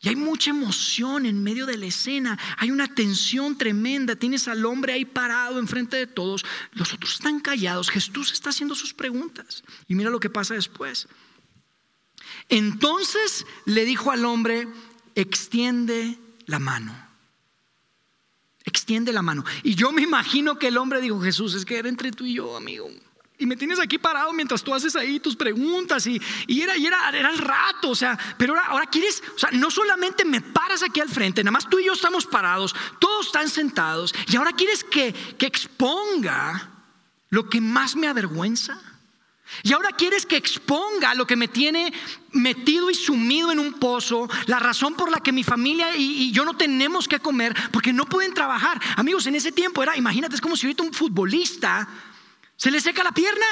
Y 0.00 0.08
hay 0.08 0.16
mucha 0.16 0.50
emoción 0.50 1.26
en 1.26 1.42
medio 1.42 1.66
de 1.66 1.76
la 1.76 1.86
escena. 1.86 2.38
Hay 2.58 2.70
una 2.70 2.86
tensión 2.94 3.58
tremenda. 3.58 4.14
Tienes 4.14 4.46
al 4.46 4.64
hombre 4.64 4.92
ahí 4.92 5.04
parado 5.04 5.58
enfrente 5.58 5.96
de 5.96 6.06
todos. 6.06 6.44
Los 6.72 6.92
otros 6.94 7.14
están 7.14 7.40
callados. 7.40 7.90
Jesús 7.90 8.32
está 8.32 8.50
haciendo 8.50 8.76
sus 8.76 8.94
preguntas. 8.94 9.64
Y 9.88 9.96
mira 9.96 10.10
lo 10.10 10.20
que 10.20 10.30
pasa 10.30 10.54
después. 10.54 11.08
Entonces 12.48 13.44
le 13.64 13.84
dijo 13.84 14.12
al 14.12 14.24
hombre, 14.24 14.68
extiende 15.16 16.16
la 16.46 16.60
mano. 16.60 16.94
Extiende 18.64 19.12
la 19.12 19.22
mano. 19.22 19.44
Y 19.64 19.74
yo 19.74 19.90
me 19.90 20.02
imagino 20.02 20.58
que 20.58 20.68
el 20.68 20.76
hombre 20.76 21.00
dijo, 21.00 21.20
Jesús, 21.20 21.54
es 21.54 21.64
que 21.64 21.78
era 21.78 21.88
entre 21.88 22.12
tú 22.12 22.24
y 22.24 22.34
yo, 22.34 22.56
amigo. 22.56 22.88
Y 23.40 23.46
me 23.46 23.56
tienes 23.56 23.78
aquí 23.78 23.98
parado 23.98 24.32
mientras 24.32 24.64
tú 24.64 24.74
haces 24.74 24.96
ahí 24.96 25.20
tus 25.20 25.36
preguntas 25.36 26.04
y, 26.08 26.20
era, 26.48 26.76
y 26.76 26.86
era, 26.86 27.08
era, 27.10 27.30
el 27.30 27.38
rato, 27.38 27.90
o 27.90 27.94
sea, 27.94 28.18
pero 28.36 28.52
ahora, 28.52 28.66
ahora 28.66 28.86
quieres, 28.86 29.22
o 29.36 29.38
sea, 29.38 29.50
no 29.52 29.70
solamente 29.70 30.24
me 30.24 30.40
paras 30.40 30.82
aquí 30.82 31.00
al 31.00 31.08
frente, 31.08 31.44
nada 31.44 31.52
más 31.52 31.68
tú 31.68 31.78
y 31.78 31.84
yo 31.84 31.92
estamos 31.92 32.26
parados, 32.26 32.74
todos 32.98 33.26
están 33.26 33.48
sentados 33.48 34.12
y 34.26 34.34
ahora 34.34 34.52
quieres 34.52 34.82
que, 34.82 35.12
que 35.38 35.46
exponga 35.46 36.68
lo 37.30 37.48
que 37.48 37.60
más 37.60 37.94
me 37.94 38.08
avergüenza. 38.08 38.80
Y 39.62 39.72
ahora 39.72 39.90
quieres 39.92 40.26
que 40.26 40.36
exponga 40.36 41.14
lo 41.14 41.26
que 41.26 41.36
me 41.36 41.48
tiene 41.48 41.92
metido 42.32 42.90
y 42.90 42.94
sumido 42.94 43.50
en 43.50 43.58
un 43.60 43.74
pozo, 43.74 44.28
la 44.46 44.58
razón 44.58 44.94
por 44.94 45.10
la 45.10 45.20
que 45.20 45.32
mi 45.32 45.42
familia 45.42 45.96
y, 45.96 46.24
y, 46.24 46.32
yo 46.32 46.44
no 46.44 46.54
tenemos 46.54 47.08
que 47.08 47.18
comer 47.18 47.56
porque 47.72 47.94
no 47.94 48.04
pueden 48.04 48.34
trabajar. 48.34 48.78
Amigos, 48.96 49.26
en 49.26 49.36
ese 49.36 49.50
tiempo 49.50 49.82
era, 49.82 49.96
imagínate, 49.96 50.34
es 50.34 50.40
como 50.42 50.54
si 50.54 50.66
ahorita 50.66 50.82
un 50.82 50.92
futbolista 50.92 51.88
se 52.58 52.70
le 52.70 52.80
seca 52.80 53.04
la 53.04 53.12
pierna. 53.12 53.46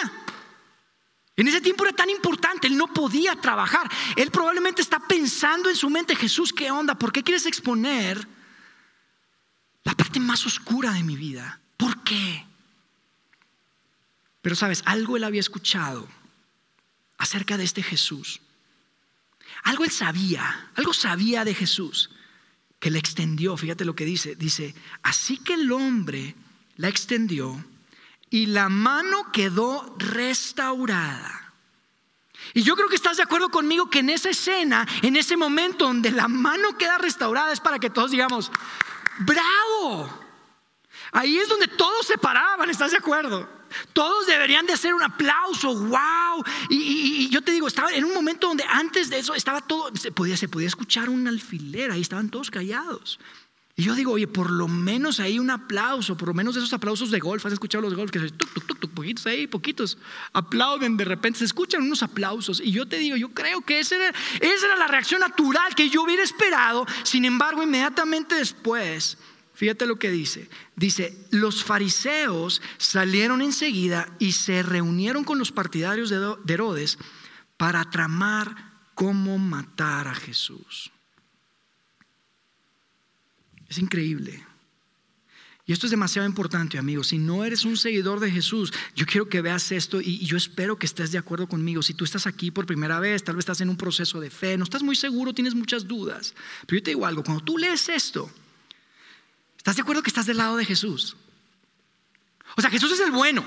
En 1.36 1.46
ese 1.46 1.60
tiempo 1.60 1.84
era 1.84 1.94
tan 1.94 2.10
importante, 2.10 2.66
él 2.66 2.76
no 2.76 2.92
podía 2.92 3.36
trabajar. 3.36 3.88
Él 4.16 4.30
probablemente 4.30 4.82
está 4.82 4.98
pensando 4.98 5.70
en 5.70 5.76
su 5.76 5.88
mente, 5.88 6.16
Jesús, 6.16 6.52
¿qué 6.52 6.70
onda? 6.70 6.98
¿Por 6.98 7.12
qué 7.12 7.22
quieres 7.22 7.46
exponer 7.46 8.26
la 9.84 9.94
parte 9.94 10.18
más 10.18 10.44
oscura 10.44 10.92
de 10.92 11.04
mi 11.04 11.14
vida? 11.14 11.60
¿Por 11.76 12.02
qué? 12.02 12.44
Pero 14.42 14.56
sabes, 14.56 14.82
algo 14.86 15.16
él 15.16 15.24
había 15.24 15.40
escuchado 15.40 16.08
acerca 17.16 17.56
de 17.56 17.64
este 17.64 17.82
Jesús. 17.82 18.40
Algo 19.62 19.84
él 19.84 19.90
sabía, 19.90 20.70
algo 20.74 20.92
sabía 20.92 21.44
de 21.44 21.54
Jesús 21.54 22.10
que 22.80 22.90
le 22.90 22.98
extendió. 22.98 23.56
Fíjate 23.56 23.84
lo 23.84 23.94
que 23.94 24.04
dice. 24.04 24.34
Dice, 24.34 24.74
así 25.02 25.38
que 25.38 25.54
el 25.54 25.70
hombre 25.70 26.34
la 26.76 26.88
extendió 26.88 27.64
y 28.30 28.46
la 28.46 28.68
mano 28.68 29.30
quedó 29.32 29.94
restaurada. 29.98 31.54
Y 32.54 32.62
yo 32.62 32.76
creo 32.76 32.88
que 32.88 32.96
estás 32.96 33.16
de 33.16 33.22
acuerdo 33.22 33.48
conmigo 33.48 33.90
que 33.90 34.00
en 34.00 34.10
esa 34.10 34.30
escena, 34.30 34.86
en 35.02 35.16
ese 35.16 35.36
momento 35.36 35.86
donde 35.86 36.10
la 36.10 36.28
mano 36.28 36.76
queda 36.78 36.98
restaurada, 36.98 37.52
es 37.52 37.60
para 37.60 37.78
que 37.78 37.90
todos 37.90 38.10
digamos, 38.10 38.50
bravo. 39.18 40.08
Ahí 41.12 41.38
es 41.38 41.48
donde 41.48 41.68
todos 41.68 42.06
se 42.06 42.18
paraban, 42.18 42.68
¿estás 42.70 42.90
de 42.90 42.98
acuerdo? 42.98 43.48
Todos 43.92 44.26
deberían 44.26 44.66
de 44.66 44.72
hacer 44.72 44.94
un 44.94 45.02
aplauso, 45.02 45.74
wow. 45.74 46.44
Y, 46.70 47.28
yo 47.30 47.42
te 47.42 47.52
digo, 47.52 47.66
estaba 47.66 47.92
en 47.92 48.04
un 48.04 48.14
momento 48.14 48.48
donde 48.48 48.64
antes 48.64 49.10
de 49.10 49.18
eso 49.18 49.34
estaba 49.34 49.60
todo, 49.60 49.94
se 49.96 50.12
podía, 50.12 50.36
se 50.36 50.48
podía 50.48 50.68
escuchar 50.68 51.08
un 51.08 51.26
alfiler, 51.26 51.90
ahí 51.90 52.00
estaban 52.00 52.30
todos 52.30 52.50
callados. 52.50 53.18
Y 53.78 53.82
yo 53.82 53.94
digo, 53.94 54.12
oye, 54.12 54.26
por 54.26 54.50
lo 54.50 54.68
menos 54.68 55.20
ahí 55.20 55.38
un 55.38 55.50
aplauso, 55.50 56.16
por 56.16 56.28
lo 56.28 56.34
menos 56.34 56.56
esos 56.56 56.72
aplausos 56.72 57.10
de 57.10 57.20
golf, 57.20 57.44
has 57.44 57.52
escuchado 57.52 57.82
los 57.82 57.94
golf 57.94 58.10
que 58.10 58.18
se 58.18 58.30
tuk, 58.30 58.50
tuk, 58.54 58.66
tuk, 58.66 58.80
tuk, 58.80 58.90
poquitos 58.92 59.26
ahí, 59.26 59.46
poquitos 59.46 59.98
aplauden, 60.32 60.96
de 60.96 61.04
repente 61.04 61.40
se 61.40 61.44
escuchan 61.44 61.82
unos 61.82 62.02
aplausos. 62.02 62.58
Y 62.58 62.72
yo 62.72 62.88
te 62.88 62.96
digo, 62.96 63.16
yo 63.16 63.34
creo 63.34 63.60
que 63.60 63.78
esa 63.78 63.96
era, 63.96 64.08
esa 64.40 64.66
era 64.66 64.76
la 64.78 64.86
reacción 64.86 65.20
natural 65.20 65.74
que 65.74 65.90
yo 65.90 66.04
hubiera 66.04 66.22
esperado. 66.22 66.86
Sin 67.02 67.26
embargo, 67.26 67.62
inmediatamente 67.62 68.36
después, 68.36 69.18
fíjate 69.52 69.84
lo 69.84 69.98
que 69.98 70.10
dice. 70.10 70.48
Dice, 70.74 71.14
los 71.30 71.62
fariseos 71.62 72.62
salieron 72.78 73.42
enseguida 73.42 74.08
y 74.18 74.32
se 74.32 74.62
reunieron 74.62 75.22
con 75.22 75.38
los 75.38 75.52
partidarios 75.52 76.08
de 76.08 76.54
Herodes 76.54 76.96
para 77.58 77.90
tramar 77.90 78.72
cómo 78.94 79.36
matar 79.36 80.08
a 80.08 80.14
Jesús. 80.14 80.90
Es 83.68 83.78
increíble. 83.78 84.44
Y 85.68 85.72
esto 85.72 85.86
es 85.86 85.90
demasiado 85.90 86.28
importante, 86.28 86.78
amigos. 86.78 87.08
Si 87.08 87.18
no 87.18 87.44
eres 87.44 87.64
un 87.64 87.76
seguidor 87.76 88.20
de 88.20 88.30
Jesús, 88.30 88.72
yo 88.94 89.04
quiero 89.04 89.28
que 89.28 89.42
veas 89.42 89.72
esto 89.72 90.00
y, 90.00 90.24
yo 90.24 90.36
espero 90.36 90.78
que 90.78 90.86
estés 90.86 91.10
de 91.10 91.18
acuerdo 91.18 91.48
conmigo. 91.48 91.82
Si 91.82 91.92
tú 91.92 92.04
estás 92.04 92.28
aquí 92.28 92.52
por 92.52 92.66
primera 92.66 93.00
vez, 93.00 93.24
tal 93.24 93.34
vez 93.34 93.42
estás 93.42 93.60
en 93.60 93.68
un 93.68 93.76
proceso 93.76 94.20
de 94.20 94.30
fe, 94.30 94.56
no 94.56 94.62
estás 94.62 94.84
muy 94.84 94.94
seguro, 94.94 95.34
tienes 95.34 95.56
muchas 95.56 95.88
dudas. 95.88 96.34
Pero 96.66 96.78
yo 96.78 96.82
te 96.84 96.90
digo 96.90 97.04
algo, 97.04 97.24
cuando 97.24 97.42
tú 97.42 97.58
lees 97.58 97.88
esto, 97.88 98.30
¿estás 99.56 99.74
de 99.74 99.82
acuerdo 99.82 100.04
que 100.04 100.10
estás 100.10 100.26
del 100.26 100.36
lado 100.36 100.56
de 100.56 100.64
Jesús? 100.64 101.16
O 102.56 102.60
sea, 102.60 102.70
Jesús 102.70 102.92
es 102.92 103.00
el 103.00 103.10
bueno. 103.10 103.44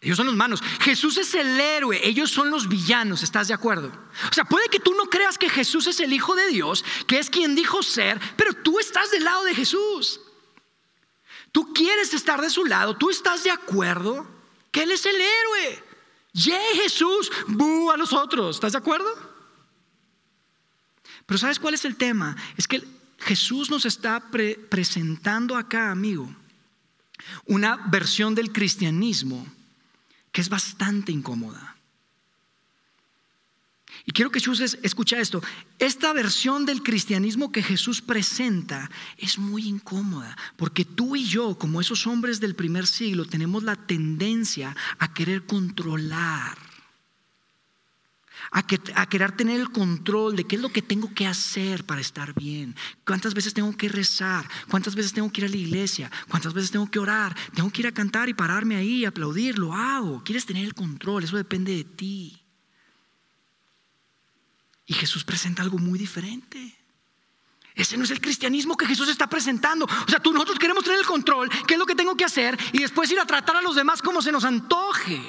Ellos 0.00 0.16
son 0.16 0.26
los 0.26 0.36
manos. 0.36 0.62
Jesús 0.80 1.16
es 1.16 1.34
el 1.34 1.58
héroe, 1.58 2.00
ellos 2.04 2.30
son 2.30 2.50
los 2.50 2.68
villanos, 2.68 3.22
¿estás 3.22 3.48
de 3.48 3.54
acuerdo? 3.54 3.90
O 4.30 4.32
sea, 4.32 4.44
puede 4.44 4.68
que 4.68 4.78
tú 4.78 4.94
no 4.94 5.04
creas 5.04 5.38
que 5.38 5.50
Jesús 5.50 5.86
es 5.88 5.98
el 5.98 6.12
Hijo 6.12 6.36
de 6.36 6.46
Dios, 6.48 6.84
que 7.06 7.18
es 7.18 7.30
quien 7.30 7.54
dijo 7.56 7.82
ser, 7.82 8.20
pero 8.36 8.52
tú 8.52 8.78
estás 8.78 9.10
del 9.10 9.24
lado 9.24 9.42
de 9.44 9.54
Jesús. 9.54 10.20
Tú 11.50 11.72
quieres 11.72 12.14
estar 12.14 12.40
de 12.40 12.50
su 12.50 12.64
lado, 12.64 12.96
tú 12.96 13.10
estás 13.10 13.42
de 13.42 13.50
acuerdo 13.50 14.28
que 14.70 14.84
Él 14.84 14.92
es 14.92 15.04
el 15.04 15.16
héroe. 15.16 15.84
Ye 16.32 16.60
Jesús, 16.74 17.32
bu 17.48 17.90
a 17.90 17.96
los 17.96 18.12
otros, 18.12 18.56
¿estás 18.56 18.72
de 18.72 18.78
acuerdo? 18.78 19.08
Pero 21.26 21.38
¿sabes 21.38 21.58
cuál 21.58 21.74
es 21.74 21.84
el 21.84 21.96
tema? 21.96 22.36
Es 22.56 22.68
que 22.68 22.84
Jesús 23.18 23.68
nos 23.68 23.84
está 23.84 24.30
presentando 24.70 25.56
acá, 25.56 25.90
amigo, 25.90 26.32
una 27.46 27.76
versión 27.90 28.36
del 28.36 28.52
cristianismo 28.52 29.44
que 30.32 30.40
es 30.40 30.48
bastante 30.48 31.12
incómoda. 31.12 31.76
Y 34.04 34.12
quiero 34.12 34.30
que 34.30 34.40
Jesús 34.40 34.78
escucha 34.82 35.18
esto. 35.18 35.42
Esta 35.78 36.12
versión 36.12 36.64
del 36.66 36.82
cristianismo 36.82 37.52
que 37.52 37.62
Jesús 37.62 38.00
presenta 38.00 38.90
es 39.16 39.38
muy 39.38 39.66
incómoda, 39.66 40.36
porque 40.56 40.84
tú 40.84 41.16
y 41.16 41.24
yo, 41.24 41.58
como 41.58 41.80
esos 41.80 42.06
hombres 42.06 42.40
del 42.40 42.54
primer 42.54 42.86
siglo, 42.86 43.24
tenemos 43.24 43.62
la 43.62 43.76
tendencia 43.76 44.76
a 44.98 45.12
querer 45.12 45.44
controlar 45.46 46.67
a, 48.50 49.06
querer 49.06 49.32
tener 49.32 49.60
el 49.60 49.70
control 49.70 50.36
de 50.36 50.44
qué 50.44 50.56
es 50.56 50.62
lo 50.62 50.70
que 50.70 50.82
tengo 50.82 51.12
que 51.14 51.26
hacer 51.26 51.84
para 51.84 52.00
estar 52.00 52.34
bien, 52.34 52.74
cuántas 53.04 53.34
veces 53.34 53.54
tengo 53.54 53.76
que 53.76 53.88
rezar, 53.88 54.48
cuántas 54.68 54.94
veces 54.94 55.12
tengo 55.12 55.30
que 55.30 55.42
ir 55.42 55.46
a 55.46 55.50
la 55.50 55.56
iglesia, 55.56 56.10
cuántas 56.28 56.54
veces 56.54 56.70
tengo 56.70 56.90
que 56.90 56.98
orar, 56.98 57.36
tengo 57.54 57.70
que 57.70 57.82
ir 57.82 57.86
a 57.86 57.92
cantar 57.92 58.28
y 58.28 58.34
pararme 58.34 58.76
ahí 58.76 59.04
aplaudir, 59.04 59.58
lo 59.58 59.74
hago. 59.74 60.22
Quieres 60.24 60.46
tener 60.46 60.64
el 60.64 60.74
control, 60.74 61.24
eso 61.24 61.36
depende 61.36 61.74
de 61.74 61.84
ti. 61.84 62.42
Y 64.86 64.94
Jesús 64.94 65.24
presenta 65.24 65.62
algo 65.62 65.78
muy 65.78 65.98
diferente. 65.98 66.74
Ese 67.74 67.96
no 67.96 68.04
es 68.04 68.10
el 68.10 68.20
cristianismo 68.20 68.76
que 68.76 68.86
Jesús 68.86 69.08
está 69.08 69.28
presentando. 69.28 69.84
O 69.84 70.10
sea, 70.10 70.18
tú 70.18 70.32
nosotros 70.32 70.58
queremos 70.58 70.82
tener 70.82 70.98
el 70.98 71.06
control, 71.06 71.48
qué 71.66 71.74
es 71.74 71.78
lo 71.78 71.86
que 71.86 71.94
tengo 71.94 72.16
que 72.16 72.24
hacer 72.24 72.58
y 72.72 72.80
después 72.80 73.10
ir 73.12 73.20
a 73.20 73.26
tratar 73.26 73.56
a 73.56 73.62
los 73.62 73.76
demás 73.76 74.02
como 74.02 74.20
se 74.20 74.32
nos 74.32 74.44
antoje. 74.44 75.22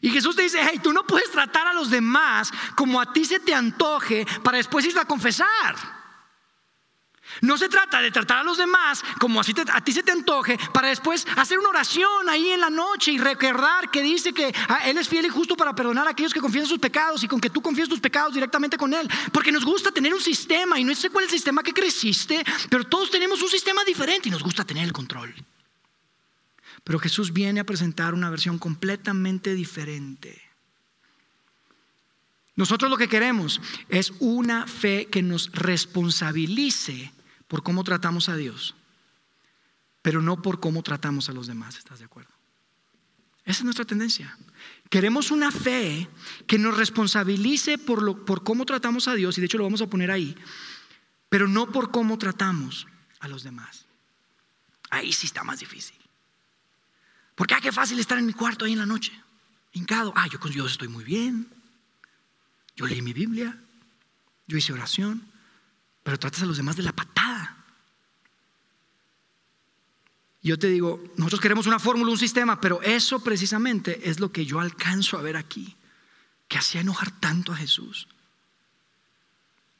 Y 0.00 0.10
Jesús 0.10 0.36
te 0.36 0.42
dice, 0.42 0.60
hey, 0.62 0.80
tú 0.82 0.92
no 0.92 1.06
puedes 1.06 1.30
tratar 1.30 1.66
a 1.66 1.72
los 1.72 1.90
demás 1.90 2.50
como 2.76 3.00
a 3.00 3.12
ti 3.12 3.24
se 3.24 3.40
te 3.40 3.54
antoje 3.54 4.26
para 4.42 4.58
después 4.58 4.84
ir 4.84 4.98
a 4.98 5.04
confesar. 5.04 5.98
No 7.40 7.56
se 7.56 7.68
trata 7.68 8.00
de 8.00 8.10
tratar 8.10 8.38
a 8.38 8.42
los 8.42 8.58
demás 8.58 9.02
como 9.20 9.40
a 9.40 9.44
ti 9.44 9.92
se 9.92 10.02
te 10.02 10.12
antoje 10.12 10.58
para 10.72 10.88
después 10.88 11.26
hacer 11.36 11.58
una 11.58 11.68
oración 11.68 12.28
ahí 12.28 12.50
en 12.50 12.60
la 12.60 12.70
noche 12.70 13.12
y 13.12 13.18
recordar 13.18 13.90
que 13.90 14.02
dice 14.02 14.32
que 14.32 14.52
ah, 14.68 14.80
Él 14.84 14.98
es 14.98 15.08
fiel 15.08 15.26
y 15.26 15.28
justo 15.28 15.56
para 15.56 15.74
perdonar 15.74 16.06
a 16.06 16.10
aquellos 16.10 16.32
que 16.32 16.40
confiesan 16.40 16.68
sus 16.68 16.78
pecados 16.78 17.22
y 17.22 17.28
con 17.28 17.40
que 17.40 17.50
tú 17.50 17.60
confíes 17.60 17.88
tus 17.88 18.00
pecados 18.00 18.34
directamente 18.34 18.76
con 18.76 18.92
Él. 18.94 19.08
Porque 19.32 19.52
nos 19.52 19.64
gusta 19.64 19.92
tener 19.92 20.14
un 20.14 20.20
sistema 20.20 20.80
y 20.80 20.84
no 20.84 20.94
sé 20.94 21.10
cuál 21.10 21.26
es 21.26 21.32
el 21.32 21.38
sistema 21.38 21.62
que 21.62 21.72
creciste, 21.72 22.44
pero 22.70 22.84
todos 22.84 23.10
tenemos 23.10 23.40
un 23.42 23.48
sistema 23.48 23.84
diferente 23.84 24.28
y 24.28 24.32
nos 24.32 24.42
gusta 24.42 24.64
tener 24.64 24.84
el 24.84 24.92
control. 24.92 25.34
Pero 26.88 27.00
Jesús 27.00 27.34
viene 27.34 27.60
a 27.60 27.66
presentar 27.66 28.14
una 28.14 28.30
versión 28.30 28.58
completamente 28.58 29.52
diferente. 29.54 30.40
Nosotros 32.56 32.90
lo 32.90 32.96
que 32.96 33.10
queremos 33.10 33.60
es 33.90 34.14
una 34.20 34.66
fe 34.66 35.06
que 35.12 35.22
nos 35.22 35.52
responsabilice 35.52 37.12
por 37.46 37.62
cómo 37.62 37.84
tratamos 37.84 38.30
a 38.30 38.36
Dios, 38.36 38.74
pero 40.00 40.22
no 40.22 40.40
por 40.40 40.60
cómo 40.60 40.82
tratamos 40.82 41.28
a 41.28 41.34
los 41.34 41.46
demás, 41.46 41.76
¿estás 41.76 41.98
de 41.98 42.06
acuerdo? 42.06 42.30
Esa 43.44 43.58
es 43.58 43.64
nuestra 43.64 43.84
tendencia. 43.84 44.38
Queremos 44.88 45.30
una 45.30 45.50
fe 45.50 46.08
que 46.46 46.58
nos 46.58 46.74
responsabilice 46.74 47.76
por, 47.76 48.02
lo, 48.02 48.24
por 48.24 48.44
cómo 48.44 48.64
tratamos 48.64 49.08
a 49.08 49.14
Dios, 49.14 49.36
y 49.36 49.42
de 49.42 49.44
hecho 49.44 49.58
lo 49.58 49.64
vamos 49.64 49.82
a 49.82 49.90
poner 49.90 50.10
ahí, 50.10 50.34
pero 51.28 51.48
no 51.48 51.70
por 51.70 51.90
cómo 51.90 52.16
tratamos 52.16 52.86
a 53.20 53.28
los 53.28 53.42
demás. 53.42 53.84
Ahí 54.88 55.12
sí 55.12 55.26
está 55.26 55.44
más 55.44 55.60
difícil. 55.60 55.97
Porque, 57.38 57.54
ah, 57.54 57.60
qué 57.60 57.70
fácil 57.70 58.00
estar 58.00 58.18
en 58.18 58.26
mi 58.26 58.32
cuarto 58.32 58.64
ahí 58.64 58.72
en 58.72 58.80
la 58.80 58.86
noche, 58.86 59.12
hincado. 59.72 60.12
Ah, 60.16 60.26
yo 60.26 60.40
con 60.40 60.50
Dios 60.50 60.72
estoy 60.72 60.88
muy 60.88 61.04
bien. 61.04 61.46
Yo 62.74 62.84
leí 62.84 63.00
mi 63.00 63.12
Biblia, 63.12 63.56
yo 64.48 64.58
hice 64.58 64.72
oración, 64.72 65.22
pero 66.02 66.18
tratas 66.18 66.42
a 66.42 66.46
los 66.46 66.56
demás 66.56 66.74
de 66.74 66.82
la 66.82 66.92
patada. 66.92 67.64
Yo 70.42 70.58
te 70.58 70.66
digo, 70.66 71.00
nosotros 71.16 71.40
queremos 71.40 71.68
una 71.68 71.78
fórmula, 71.78 72.10
un 72.10 72.18
sistema, 72.18 72.60
pero 72.60 72.82
eso 72.82 73.22
precisamente 73.22 74.10
es 74.10 74.18
lo 74.18 74.32
que 74.32 74.44
yo 74.44 74.58
alcanzo 74.58 75.16
a 75.16 75.22
ver 75.22 75.36
aquí, 75.36 75.76
que 76.48 76.58
hacía 76.58 76.80
enojar 76.80 77.12
tanto 77.20 77.52
a 77.52 77.56
Jesús. 77.56 78.08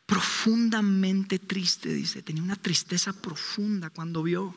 Profundamente 0.06 1.40
triste, 1.40 1.88
dice, 1.88 2.22
tenía 2.22 2.42
una 2.42 2.56
tristeza 2.56 3.12
profunda 3.12 3.90
cuando 3.90 4.22
vio. 4.22 4.56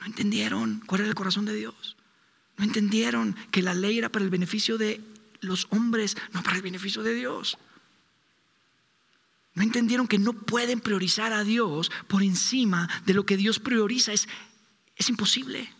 No 0.00 0.06
entendieron 0.06 0.82
cuál 0.86 1.02
era 1.02 1.08
el 1.08 1.14
corazón 1.14 1.44
de 1.44 1.54
Dios. 1.54 1.96
No 2.60 2.66
entendieron 2.66 3.34
que 3.50 3.62
la 3.62 3.72
ley 3.72 3.96
era 3.96 4.10
para 4.10 4.22
el 4.22 4.30
beneficio 4.30 4.76
de 4.76 5.00
los 5.40 5.66
hombres, 5.70 6.14
no 6.32 6.42
para 6.42 6.56
el 6.56 6.62
beneficio 6.62 7.02
de 7.02 7.14
Dios. 7.14 7.56
No 9.54 9.62
entendieron 9.62 10.06
que 10.06 10.18
no 10.18 10.34
pueden 10.34 10.80
priorizar 10.80 11.32
a 11.32 11.42
Dios 11.42 11.90
por 12.06 12.22
encima 12.22 12.86
de 13.06 13.14
lo 13.14 13.24
que 13.24 13.38
Dios 13.38 13.60
prioriza. 13.60 14.12
Es, 14.12 14.28
es 14.94 15.08
imposible. 15.08 15.72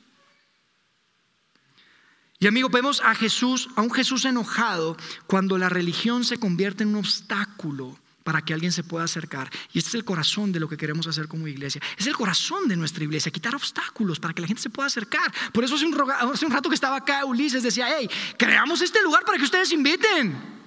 Y 2.39 2.47
amigo, 2.47 2.71
vemos 2.71 3.03
a 3.03 3.15
Jesús, 3.15 3.69
a 3.77 3.83
un 3.83 3.93
Jesús 3.93 4.25
enojado 4.25 4.97
cuando 5.27 5.59
la 5.59 5.69
religión 5.69 6.25
se 6.25 6.39
convierte 6.39 6.85
en 6.85 6.89
un 6.89 6.97
obstáculo 6.97 7.99
para 8.23 8.43
que 8.43 8.53
alguien 8.53 8.73
se 8.73 8.83
pueda 8.83 9.05
acercar. 9.05 9.51
Y 9.73 9.79
este 9.79 9.89
es 9.89 9.95
el 9.95 10.05
corazón 10.05 10.53
de 10.53 10.61
lo 10.61 10.69
que 10.69 10.77
queremos 10.77 11.07
hacer 11.07 11.27
como 11.27 11.49
iglesia. 11.49 11.81
Es 11.97 12.07
el 12.07 12.15
corazón 12.15 12.69
de 12.69 12.77
nuestra 12.77 13.03
iglesia, 13.05 13.33
quitar 13.33 13.55
obstáculos 13.55 14.21
para 14.21 14.35
que 14.35 14.43
la 14.43 14.47
gente 14.47 14.63
se 14.63 14.71
pueda 14.71 14.87
acercar. 14.87 15.33
Por 15.53 15.65
eso 15.65 15.75
hace 15.75 15.87
un, 15.87 15.97
hace 16.11 16.47
un 16.47 16.53
rato 16.53 16.69
que 16.69 16.75
estaba 16.75 16.97
acá 16.97 17.25
Ulises 17.25 17.63
decía, 17.63 17.89
hey, 17.97 18.09
creamos 18.37 18.83
este 18.83 19.03
lugar 19.03 19.25
para 19.25 19.39
que 19.39 19.45
ustedes 19.45 19.73
inviten. 19.73 20.61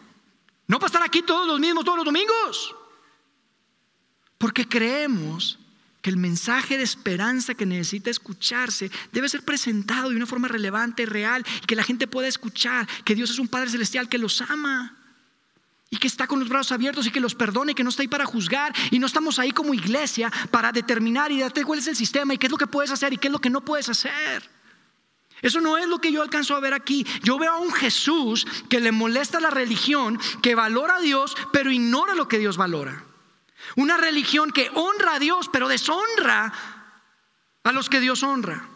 No 0.68 0.80
para 0.80 0.88
estar 0.88 1.04
aquí 1.04 1.22
todos 1.22 1.48
los 1.48 1.60
mismos, 1.60 1.86
todos 1.86 1.98
los 1.98 2.06
domingos. 2.06 2.76
Porque 4.38 4.68
creemos 4.68 5.60
que 6.02 6.10
el 6.10 6.18
mensaje 6.18 6.78
de 6.78 6.84
esperanza 6.84 7.54
que 7.54 7.66
necesita 7.66 8.10
escucharse 8.10 8.92
debe 9.13 9.30
ser 9.30 9.44
presentado 9.44 10.10
de 10.10 10.18
una 10.18 10.26
forma 10.26 10.50
relevante, 10.50 11.06
real, 11.06 11.46
y 11.62 11.66
que 11.66 11.76
la 11.76 11.84
gente 11.84 12.08
pueda 12.08 12.28
escuchar 12.28 12.88
que 13.06 13.16
Dios 13.16 13.30
es 13.30 13.39
un 13.39 13.48
Padre 13.48 13.70
Celestial 13.70 14.10
que 14.10 14.18
los 14.18 14.42
ama 14.42 15.03
y 15.94 15.98
que 15.98 16.08
está 16.08 16.26
con 16.26 16.40
los 16.40 16.50
brazos 16.50 16.72
abiertos 16.72 17.06
y 17.06 17.12
que 17.12 17.20
los 17.20 17.36
perdone, 17.36 17.76
que 17.76 17.84
no 17.84 17.92
está 17.92 18.02
ahí 18.02 18.08
para 18.08 18.26
juzgar 18.26 18.74
y 18.90 18.98
no 18.98 19.06
estamos 19.06 19.38
ahí 19.38 19.52
como 19.52 19.76
iglesia 19.76 20.32
para 20.50 20.72
determinar 20.72 21.32
y 21.32 21.40
darte 21.40 21.64
cuál 21.64 21.78
es 21.78 21.88
el 21.88 21.96
sistema 21.96 22.34
y 22.34 22.40
qué 22.40 22.48
es 22.48 22.52
lo 22.52 22.58
que 22.58 22.66
puedes 22.66 22.90
hacer 22.90 23.14
y 23.14 23.18
qué 23.18 23.28
es 23.28 23.32
lo 23.32 23.38
que 23.38 23.52
no 23.52 23.64
puedes 23.64 23.90
hacer. 23.90 24.50
Eso 25.44 25.62
no 25.62 25.78
es 25.78 25.88
lo 25.88 26.00
que 26.00 26.12
yo 26.12 26.24
alcanzo 26.24 26.56
a 26.56 26.60
ver 26.60 26.74
aquí. 26.74 27.06
Yo 27.22 27.38
veo 27.38 27.52
a 27.52 27.60
un 27.60 27.72
Jesús 27.72 28.48
que 28.70 28.80
le 28.80 28.92
molesta 28.92 29.40
la 29.40 29.52
religión, 29.52 30.20
que 30.42 30.56
valora 30.56 30.96
a 30.96 31.02
Dios, 31.02 31.38
pero 31.52 31.70
ignora 31.70 32.16
lo 32.16 32.28
que 32.28 32.40
Dios 32.40 32.58
valora. 32.58 33.06
Una 33.76 33.96
religión 33.96 34.50
que 34.50 34.72
honra 34.74 35.18
a 35.18 35.20
Dios, 35.20 35.48
pero 35.54 35.68
deshonra 35.68 36.52
a 37.64 37.72
los 37.72 37.88
que 37.88 38.00
Dios 38.00 38.24
honra. 38.24 38.68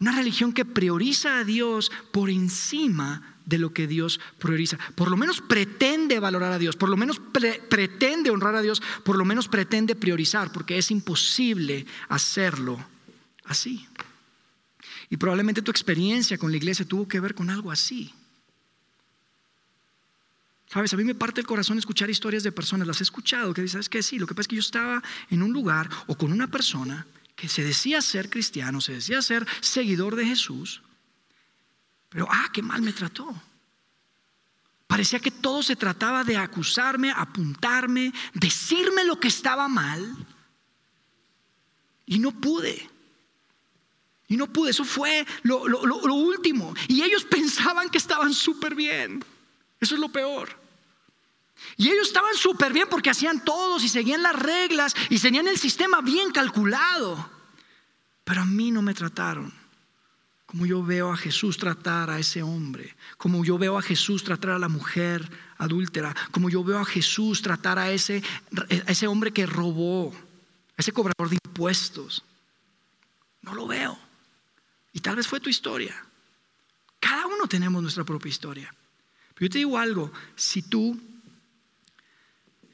Una 0.00 0.10
religión 0.10 0.52
que 0.52 0.64
prioriza 0.64 1.38
a 1.38 1.44
Dios 1.44 1.92
por 2.10 2.30
encima 2.30 3.33
de 3.46 3.58
lo 3.58 3.72
que 3.72 3.86
Dios 3.86 4.20
prioriza. 4.38 4.78
Por 4.94 5.10
lo 5.10 5.16
menos 5.16 5.40
pretende 5.40 6.18
valorar 6.18 6.52
a 6.52 6.58
Dios, 6.58 6.76
por 6.76 6.88
lo 6.88 6.96
menos 6.96 7.20
pretende 7.68 8.30
honrar 8.30 8.54
a 8.54 8.62
Dios, 8.62 8.82
por 9.04 9.16
lo 9.16 9.24
menos 9.24 9.48
pretende 9.48 9.94
priorizar, 9.94 10.52
porque 10.52 10.78
es 10.78 10.90
imposible 10.90 11.86
hacerlo 12.08 12.84
así. 13.44 13.86
Y 15.10 15.16
probablemente 15.16 15.62
tu 15.62 15.70
experiencia 15.70 16.38
con 16.38 16.50
la 16.50 16.56
iglesia 16.56 16.84
tuvo 16.84 17.06
que 17.06 17.20
ver 17.20 17.34
con 17.34 17.50
algo 17.50 17.70
así. 17.70 18.12
Sabes, 20.66 20.92
a 20.92 20.96
mí 20.96 21.04
me 21.04 21.14
parte 21.14 21.40
el 21.40 21.46
corazón 21.46 21.78
escuchar 21.78 22.10
historias 22.10 22.42
de 22.42 22.50
personas, 22.50 22.88
las 22.88 23.00
he 23.00 23.04
escuchado, 23.04 23.54
que 23.54 23.62
dicen, 23.62 23.74
¿sabes 23.74 23.88
qué? 23.88 24.02
Sí, 24.02 24.18
lo 24.18 24.26
que 24.26 24.34
pasa 24.34 24.42
es 24.42 24.48
que 24.48 24.56
yo 24.56 24.60
estaba 24.60 25.02
en 25.30 25.42
un 25.42 25.52
lugar 25.52 25.88
o 26.08 26.16
con 26.16 26.32
una 26.32 26.50
persona 26.50 27.06
que 27.36 27.48
se 27.48 27.62
decía 27.62 28.00
ser 28.00 28.28
cristiano, 28.28 28.80
se 28.80 28.94
decía 28.94 29.22
ser 29.22 29.46
seguidor 29.60 30.16
de 30.16 30.26
Jesús, 30.26 30.82
pero 32.14 32.28
ah, 32.30 32.48
qué 32.52 32.62
mal 32.62 32.80
me 32.80 32.92
trató. 32.92 33.26
Parecía 34.86 35.18
que 35.18 35.32
todo 35.32 35.64
se 35.64 35.74
trataba 35.74 36.22
de 36.22 36.36
acusarme, 36.36 37.10
apuntarme, 37.10 38.12
decirme 38.34 39.02
lo 39.02 39.18
que 39.18 39.26
estaba 39.26 39.66
mal. 39.66 40.14
Y 42.06 42.20
no 42.20 42.30
pude. 42.30 42.88
Y 44.28 44.36
no 44.36 44.46
pude. 44.46 44.70
Eso 44.70 44.84
fue 44.84 45.26
lo, 45.42 45.66
lo 45.66 46.14
último. 46.14 46.72
Y 46.86 47.02
ellos 47.02 47.24
pensaban 47.24 47.88
que 47.88 47.98
estaban 47.98 48.32
súper 48.32 48.76
bien. 48.76 49.24
Eso 49.80 49.96
es 49.96 50.00
lo 50.00 50.10
peor. 50.10 50.56
Y 51.76 51.88
ellos 51.88 52.06
estaban 52.06 52.36
súper 52.36 52.72
bien 52.72 52.86
porque 52.88 53.10
hacían 53.10 53.44
todos 53.44 53.82
y 53.82 53.88
seguían 53.88 54.22
las 54.22 54.36
reglas 54.36 54.94
y 55.10 55.18
tenían 55.18 55.48
el 55.48 55.58
sistema 55.58 56.00
bien 56.00 56.30
calculado. 56.30 57.28
Pero 58.22 58.42
a 58.42 58.46
mí 58.46 58.70
no 58.70 58.82
me 58.82 58.94
trataron 58.94 59.63
como 60.54 60.66
yo 60.66 60.84
veo 60.84 61.10
a 61.10 61.16
Jesús 61.16 61.56
tratar 61.56 62.10
a 62.10 62.20
ese 62.20 62.40
hombre, 62.40 62.94
como 63.18 63.44
yo 63.44 63.58
veo 63.58 63.76
a 63.76 63.82
Jesús 63.82 64.22
tratar 64.22 64.52
a 64.52 64.58
la 64.60 64.68
mujer 64.68 65.28
adúltera, 65.58 66.14
como 66.30 66.48
yo 66.48 66.62
veo 66.62 66.78
a 66.78 66.84
Jesús 66.84 67.42
tratar 67.42 67.76
a 67.76 67.90
ese, 67.90 68.22
ese 68.86 69.08
hombre 69.08 69.32
que 69.32 69.46
robó, 69.46 70.14
a 70.14 70.80
ese 70.80 70.92
cobrador 70.92 71.28
de 71.28 71.38
impuestos. 71.44 72.22
No 73.42 73.52
lo 73.52 73.66
veo. 73.66 73.98
Y 74.92 75.00
tal 75.00 75.16
vez 75.16 75.26
fue 75.26 75.40
tu 75.40 75.50
historia. 75.50 75.92
Cada 77.00 77.26
uno 77.26 77.48
tenemos 77.48 77.82
nuestra 77.82 78.04
propia 78.04 78.30
historia. 78.30 78.72
Pero 79.34 79.46
yo 79.46 79.50
te 79.50 79.58
digo 79.58 79.76
algo, 79.76 80.12
si 80.36 80.62
tú 80.62 80.96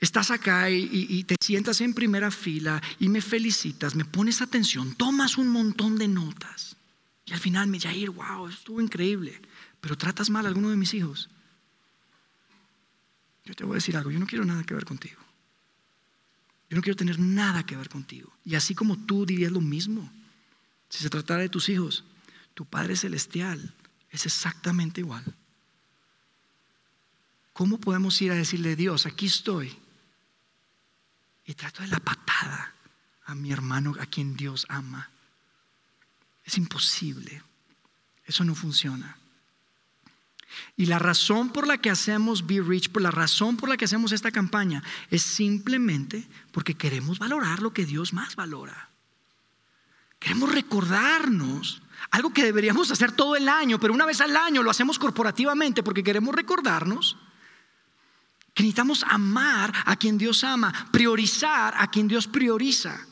estás 0.01 0.31
acá 0.31 0.69
y, 0.69 1.25
te 1.25 1.37
sientas 1.40 1.81
en 1.81 1.95
primera 1.95 2.31
fila 2.31 2.83
y 2.99 3.09
me 3.09 3.23
felicitas, 3.23 3.95
me 3.95 4.05
pones 4.05 4.43
atención, 4.43 4.95
tomas 4.97 5.38
un 5.38 5.49
montón 5.49 5.97
de 5.97 6.09
notas 6.09 6.77
y 7.31 7.33
al 7.33 7.38
final 7.38 7.69
me 7.69 7.79
wow, 8.09 8.49
estuvo 8.49 8.81
increíble, 8.81 9.40
pero 9.81 9.97
tratas 9.97 10.29
mal 10.29 10.45
a 10.45 10.49
alguno 10.49 10.71
de 10.71 10.77
mis 10.77 10.93
hijos. 10.95 11.31
Yo 13.45 13.55
te 13.55 13.64
voy 13.64 13.75
a 13.75 13.77
decir 13.77 13.97
algo, 13.97 14.11
yo 14.11 14.19
no 14.19 14.27
quiero 14.27 14.45
nada 14.45 14.64
que 14.64 14.75
ver 14.75 14.85
contigo. 14.85 15.21
Yo 16.69 16.77
no 16.77 16.83
quiero 16.83 16.97
tener 16.97 17.19
nada 17.19 17.64
que 17.64 17.77
ver 17.77 17.88
contigo. 17.88 18.33
Y 18.45 18.55
así 18.55 18.75
como 18.75 18.99
tú 18.99 19.25
dirías 19.25 19.51
lo 19.51 19.61
mismo, 19.61 20.12
si 20.88 21.03
se 21.03 21.11
tratara 21.11 21.43
de 21.43 21.49
tus 21.49 21.69
hijos, 21.69 22.05
tu 22.55 22.64
Padre 22.64 22.97
Celestial 22.97 23.75
es 24.11 24.27
exactamente 24.27 25.01
igual. 25.01 25.25
¿Cómo 27.53 27.79
podemos 27.79 28.21
ir 28.21 28.33
a 28.33 28.37
decirle, 28.37 28.77
Dios, 28.77 29.07
aquí 29.07 29.27
estoy? 29.27 29.77
y 31.51 31.55
trato 31.55 31.83
de 31.83 31.88
la 31.88 31.99
patada 31.99 32.73
a 33.25 33.35
mi 33.35 33.51
hermano 33.51 33.97
a 33.99 34.07
quien 34.07 34.37
Dios 34.37 34.66
ama. 34.69 35.11
Es 36.44 36.59
imposible. 36.59 37.42
Eso 38.24 38.44
no 38.44 38.55
funciona. 38.55 39.16
Y 40.76 40.87
la 40.87 40.98
razón 40.98 41.50
por 41.50 41.66
la 41.66 41.79
que 41.79 41.90
hacemos 41.90 42.46
Be 42.46 42.61
Rich, 42.61 42.90
por 42.90 43.03
la 43.03 43.11
razón 43.11 43.57
por 43.57 43.68
la 43.68 43.76
que 43.76 43.85
hacemos 43.85 44.12
esta 44.12 44.31
campaña, 44.31 44.83
es 45.11 45.22
simplemente 45.22 46.26
porque 46.53 46.74
queremos 46.74 47.18
valorar 47.18 47.62
lo 47.62 47.72
que 47.72 47.87
Dios 47.87 48.12
más 48.12 48.37
valora. 48.37 48.90
Queremos 50.18 50.53
recordarnos 50.53 51.83
algo 52.11 52.33
que 52.33 52.44
deberíamos 52.44 52.90
hacer 52.90 53.12
todo 53.12 53.37
el 53.37 53.48
año, 53.48 53.79
pero 53.79 53.94
una 53.94 54.07
vez 54.07 54.20
al 54.20 54.37
año 54.37 54.62
lo 54.62 54.70
hacemos 54.70 54.98
corporativamente 54.98 55.83
porque 55.83 56.03
queremos 56.03 56.35
recordarnos 56.35 57.16
que 58.55 58.62
necesitamos 58.62 59.05
amar 59.05 59.72
a 59.87 59.96
quien 59.96 60.18
Dios 60.18 60.42
ama, 60.44 60.72
priorizar 60.90 61.74
a 61.76 61.90
quien 61.90 62.09
Dios 62.09 62.26
prioriza. 62.26 63.07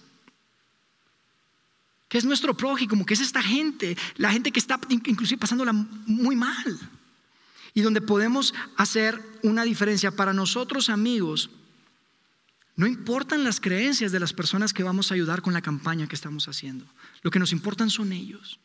Que 2.08 2.18
es 2.18 2.24
nuestro 2.24 2.56
prójimo, 2.56 3.04
que 3.04 3.14
es 3.14 3.20
esta 3.20 3.42
gente, 3.42 3.96
la 4.16 4.32
gente 4.32 4.50
que 4.50 4.60
está 4.60 4.80
inclusive 4.88 5.38
pasándola 5.38 5.72
muy 5.72 6.36
mal. 6.36 6.78
Y 7.74 7.82
donde 7.82 8.00
podemos 8.00 8.54
hacer 8.76 9.20
una 9.42 9.62
diferencia 9.64 10.10
para 10.10 10.32
nosotros 10.32 10.88
amigos. 10.88 11.50
No 12.76 12.86
importan 12.86 13.44
las 13.44 13.60
creencias 13.60 14.12
de 14.12 14.20
las 14.20 14.32
personas 14.32 14.72
que 14.72 14.82
vamos 14.82 15.10
a 15.10 15.14
ayudar 15.14 15.42
con 15.42 15.52
la 15.52 15.62
campaña 15.62 16.06
que 16.06 16.14
estamos 16.14 16.48
haciendo. 16.48 16.86
Lo 17.22 17.30
que 17.30 17.38
nos 17.38 17.52
importan 17.52 17.90
son 17.90 18.12
ellos. 18.12 18.58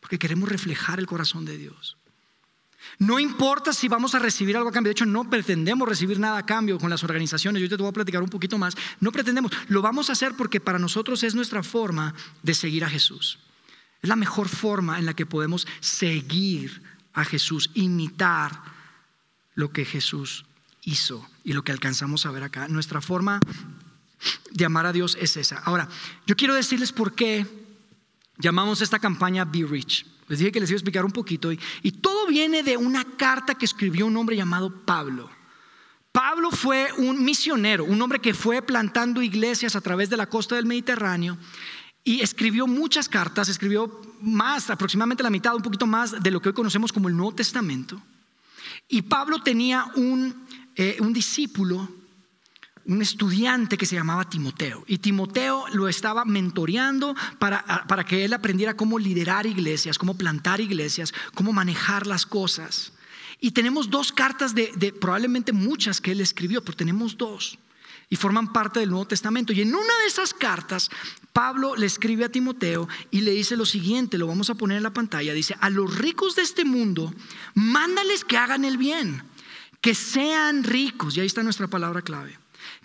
Porque 0.00 0.18
queremos 0.18 0.48
reflejar 0.48 0.98
el 0.98 1.06
corazón 1.06 1.44
de 1.44 1.56
Dios. 1.56 1.96
No 2.98 3.18
importa 3.18 3.72
si 3.72 3.88
vamos 3.88 4.14
a 4.14 4.18
recibir 4.18 4.56
algo 4.56 4.68
a 4.68 4.72
cambio. 4.72 4.88
De 4.88 4.92
hecho, 4.92 5.06
no 5.06 5.28
pretendemos 5.28 5.88
recibir 5.88 6.18
nada 6.18 6.38
a 6.38 6.46
cambio 6.46 6.78
con 6.78 6.90
las 6.90 7.04
organizaciones. 7.04 7.62
Yo 7.62 7.68
te 7.68 7.76
voy 7.76 7.88
a 7.88 7.92
platicar 7.92 8.22
un 8.22 8.28
poquito 8.28 8.58
más. 8.58 8.74
No 9.00 9.12
pretendemos. 9.12 9.52
Lo 9.68 9.82
vamos 9.82 10.08
a 10.08 10.12
hacer 10.12 10.34
porque 10.34 10.60
para 10.60 10.78
nosotros 10.78 11.22
es 11.22 11.34
nuestra 11.34 11.62
forma 11.62 12.14
de 12.42 12.54
seguir 12.54 12.84
a 12.84 12.90
Jesús. 12.90 13.38
Es 14.02 14.08
la 14.08 14.16
mejor 14.16 14.48
forma 14.48 14.98
en 14.98 15.06
la 15.06 15.14
que 15.14 15.26
podemos 15.26 15.66
seguir 15.80 16.82
a 17.14 17.24
Jesús, 17.24 17.70
imitar 17.74 18.62
lo 19.54 19.72
que 19.72 19.84
Jesús 19.84 20.44
hizo 20.82 21.28
y 21.42 21.52
lo 21.52 21.64
que 21.64 21.72
alcanzamos 21.72 22.26
a 22.26 22.30
ver 22.30 22.44
acá. 22.44 22.68
Nuestra 22.68 23.00
forma 23.00 23.40
de 24.50 24.64
amar 24.64 24.86
a 24.86 24.92
Dios 24.92 25.16
es 25.20 25.36
esa. 25.36 25.58
Ahora, 25.58 25.88
yo 26.26 26.36
quiero 26.36 26.54
decirles 26.54 26.92
por 26.92 27.14
qué 27.14 27.46
llamamos 28.38 28.80
esta 28.80 28.98
campaña 28.98 29.44
Be 29.44 29.64
Rich. 29.64 30.06
Les 30.28 30.38
dije 30.38 30.52
que 30.52 30.60
les 30.60 30.70
iba 30.70 30.76
a 30.76 30.80
explicar 30.80 31.04
un 31.04 31.10
poquito. 31.10 31.50
Y, 31.50 31.58
todo 31.92 32.26
viene 32.26 32.62
de 32.62 32.76
una 32.76 33.04
carta 33.04 33.54
que 33.54 33.64
escribió 33.64 34.06
un 34.06 34.16
hombre 34.16 34.36
llamado 34.36 34.84
Pablo. 34.84 35.30
Pablo 36.12 36.50
fue 36.50 36.88
un 36.98 37.24
misionero, 37.24 37.84
un 37.84 38.00
hombre 38.00 38.18
que 38.18 38.34
fue 38.34 38.62
plantando 38.62 39.22
iglesias 39.22 39.76
a 39.76 39.80
través 39.80 40.10
de 40.10 40.16
la 40.16 40.26
costa 40.26 40.56
del 40.56 40.66
Mediterráneo 40.66 41.38
y 42.04 42.20
escribió 42.20 42.66
muchas 42.66 43.08
cartas, 43.08 43.48
escribió 43.48 44.00
más, 44.20 44.70
aproximadamente 44.70 45.22
la 45.22 45.30
mitad, 45.30 45.54
un 45.54 45.62
poquito 45.62 45.86
más 45.86 46.22
de 46.22 46.30
lo 46.30 46.40
que 46.40 46.48
hoy 46.48 46.54
conocemos 46.54 46.92
como 46.92 47.08
el 47.08 47.16
Nuevo 47.16 47.34
Testamento. 47.34 48.00
Y 48.88 49.02
Pablo 49.02 49.42
tenía 49.42 49.86
un, 49.96 50.46
eh, 50.74 50.96
un 51.00 51.12
discípulo 51.12 51.88
un 52.88 53.02
estudiante 53.02 53.76
que 53.76 53.86
se 53.86 53.96
llamaba 53.96 54.28
Timoteo. 54.28 54.82
Y 54.86 54.98
Timoteo 54.98 55.66
lo 55.72 55.88
estaba 55.88 56.24
mentoreando 56.24 57.14
para, 57.38 57.86
para, 57.86 58.04
que 58.04 58.24
él 58.24 58.32
aprendiera 58.32 58.74
cómo 58.74 58.98
liderar 58.98 59.46
iglesias, 59.46 59.98
cómo 59.98 60.16
plantar 60.16 60.60
iglesias, 60.60 61.12
cómo 61.34 61.52
manejar 61.52 62.06
las 62.06 62.24
cosas. 62.24 62.92
Y 63.40 63.50
tenemos 63.50 63.90
dos 63.90 64.10
cartas 64.10 64.54
de, 64.54 64.72
de 64.74 64.92
probablemente 64.92 65.52
muchas 65.52 66.00
que 66.00 66.12
él 66.12 66.22
escribió, 66.22 66.64
pero 66.64 66.76
tenemos 66.76 67.18
dos. 67.18 67.58
Y 68.08 68.16
forman 68.16 68.54
parte 68.54 68.80
del 68.80 68.88
Nuevo 68.88 69.06
Testamento. 69.06 69.52
Y 69.52 69.60
en 69.60 69.74
una 69.74 69.98
de 70.00 70.06
esas 70.06 70.32
cartas, 70.32 70.90
Pablo 71.34 71.76
le 71.76 71.84
escribe 71.84 72.24
a 72.24 72.32
Timoteo 72.32 72.88
y 73.10 73.20
le 73.20 73.32
dice 73.32 73.58
lo 73.58 73.66
siguiente, 73.66 74.16
lo 74.16 74.26
vamos 74.26 74.48
a 74.48 74.54
poner 74.54 74.78
en 74.78 74.82
la 74.82 74.94
pantalla. 74.94 75.34
Dice, 75.34 75.54
a 75.60 75.68
los 75.68 75.98
ricos 75.98 76.36
de 76.36 76.42
este 76.42 76.64
mundo, 76.64 77.12
mándales 77.54 78.24
que 78.24 78.38
hagan 78.38 78.64
el 78.64 78.78
bien, 78.78 79.24
que 79.82 79.94
sean 79.94 80.64
ricos. 80.64 81.18
Y 81.18 81.20
ahí 81.20 81.26
está 81.26 81.42
nuestra 81.42 81.68
palabra 81.68 82.00
clave 82.00 82.38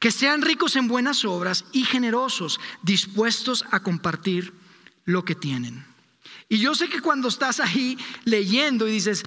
que 0.03 0.11
sean 0.11 0.41
ricos 0.41 0.75
en 0.75 0.89
buenas 0.89 1.23
obras 1.23 1.63
y 1.71 1.85
generosos, 1.85 2.59
dispuestos 2.81 3.63
a 3.71 3.79
compartir 3.79 4.53
lo 5.05 5.23
que 5.23 5.33
tienen. 5.33 5.85
Y 6.49 6.57
yo 6.57 6.75
sé 6.75 6.89
que 6.89 6.99
cuando 6.99 7.29
estás 7.29 7.61
ahí 7.61 7.97
leyendo 8.25 8.85
y 8.85 8.91
dices, 8.91 9.23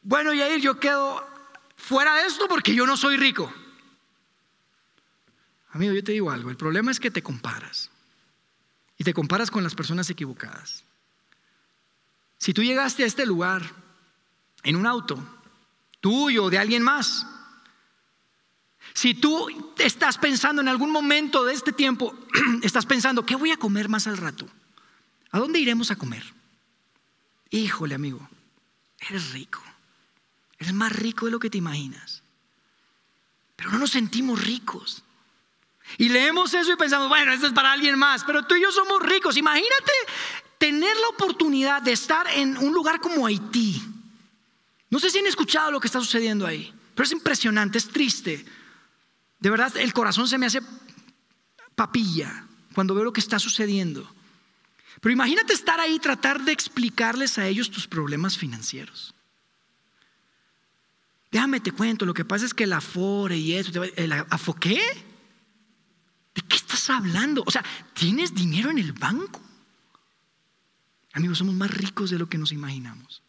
bueno, 0.00 0.32
Yair, 0.32 0.62
yo 0.62 0.80
quedo 0.80 1.22
fuera 1.76 2.14
de 2.14 2.28
esto 2.28 2.48
porque 2.48 2.74
yo 2.74 2.86
no 2.86 2.96
soy 2.96 3.18
rico. 3.18 3.52
Amigo, 5.72 5.92
yo 5.92 6.02
te 6.02 6.12
digo 6.12 6.30
algo, 6.30 6.48
el 6.48 6.56
problema 6.56 6.90
es 6.90 6.98
que 6.98 7.10
te 7.10 7.22
comparas. 7.22 7.90
Y 8.96 9.04
te 9.04 9.12
comparas 9.12 9.50
con 9.50 9.62
las 9.62 9.74
personas 9.74 10.08
equivocadas. 10.08 10.82
Si 12.38 12.54
tú 12.54 12.62
llegaste 12.62 13.04
a 13.04 13.06
este 13.06 13.26
lugar 13.26 13.70
en 14.62 14.76
un 14.76 14.86
auto, 14.86 15.22
tuyo 16.00 16.44
o 16.44 16.50
de 16.50 16.56
alguien 16.56 16.82
más, 16.82 17.26
si 18.96 19.12
tú 19.12 19.46
estás 19.76 20.16
pensando 20.16 20.62
en 20.62 20.68
algún 20.68 20.90
momento 20.90 21.44
de 21.44 21.52
este 21.52 21.70
tiempo, 21.70 22.14
estás 22.62 22.86
pensando, 22.86 23.26
¿qué 23.26 23.36
voy 23.36 23.50
a 23.50 23.58
comer 23.58 23.90
más 23.90 24.06
al 24.06 24.16
rato? 24.16 24.48
¿A 25.32 25.38
dónde 25.38 25.58
iremos 25.58 25.90
a 25.90 25.96
comer? 25.96 26.24
Híjole, 27.50 27.94
amigo, 27.94 28.26
eres 28.98 29.32
rico. 29.32 29.62
Eres 30.58 30.72
más 30.72 30.92
rico 30.92 31.26
de 31.26 31.32
lo 31.32 31.38
que 31.38 31.50
te 31.50 31.58
imaginas. 31.58 32.22
Pero 33.54 33.70
no 33.70 33.78
nos 33.80 33.90
sentimos 33.90 34.42
ricos. 34.42 35.02
Y 35.98 36.08
leemos 36.08 36.54
eso 36.54 36.72
y 36.72 36.76
pensamos, 36.76 37.10
bueno, 37.10 37.32
esto 37.32 37.48
es 37.48 37.52
para 37.52 37.72
alguien 37.72 37.98
más. 37.98 38.24
Pero 38.24 38.46
tú 38.46 38.54
y 38.54 38.62
yo 38.62 38.72
somos 38.72 39.02
ricos. 39.02 39.36
Imagínate 39.36 39.92
tener 40.56 40.96
la 40.96 41.08
oportunidad 41.08 41.82
de 41.82 41.92
estar 41.92 42.26
en 42.32 42.56
un 42.56 42.72
lugar 42.72 43.02
como 43.02 43.26
Haití. 43.26 43.82
No 44.88 44.98
sé 44.98 45.10
si 45.10 45.18
han 45.18 45.26
escuchado 45.26 45.70
lo 45.70 45.80
que 45.80 45.88
está 45.88 46.00
sucediendo 46.00 46.46
ahí, 46.46 46.74
pero 46.94 47.04
es 47.04 47.12
impresionante, 47.12 47.76
es 47.76 47.88
triste. 47.88 48.46
De 49.38 49.50
verdad, 49.50 49.76
el 49.76 49.92
corazón 49.92 50.28
se 50.28 50.38
me 50.38 50.46
hace 50.46 50.60
papilla 51.74 52.46
cuando 52.74 52.94
veo 52.94 53.04
lo 53.04 53.12
que 53.12 53.20
está 53.20 53.38
sucediendo. 53.38 54.10
Pero 55.00 55.12
imagínate 55.12 55.52
estar 55.52 55.78
ahí 55.78 55.96
y 55.96 55.98
tratar 55.98 56.42
de 56.42 56.52
explicarles 56.52 57.38
a 57.38 57.46
ellos 57.46 57.70
tus 57.70 57.86
problemas 57.86 58.38
financieros. 58.38 59.14
Déjame 61.30 61.60
te 61.60 61.72
cuento, 61.72 62.06
lo 62.06 62.14
que 62.14 62.24
pasa 62.24 62.46
es 62.46 62.54
que 62.54 62.64
el 62.64 62.72
Afore 62.72 63.36
y 63.36 63.54
eso, 63.54 63.82
¿el 63.82 64.12
Afo 64.12 64.54
qué? 64.54 64.80
¿De 66.34 66.42
qué 66.42 66.56
estás 66.56 66.88
hablando? 66.88 67.42
O 67.46 67.50
sea, 67.50 67.64
¿tienes 67.94 68.34
dinero 68.34 68.70
en 68.70 68.78
el 68.78 68.92
banco? 68.92 69.42
Amigos, 71.12 71.38
somos 71.38 71.54
más 71.54 71.70
ricos 71.70 72.10
de 72.10 72.18
lo 72.18 72.28
que 72.28 72.38
nos 72.38 72.52
imaginamos. 72.52 73.22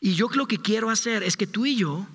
Y 0.00 0.14
yo 0.14 0.28
lo 0.34 0.46
que 0.46 0.58
quiero 0.58 0.90
hacer 0.90 1.22
es 1.22 1.36
que 1.36 1.46
tú 1.46 1.66
y 1.66 1.76
yo 1.76 2.06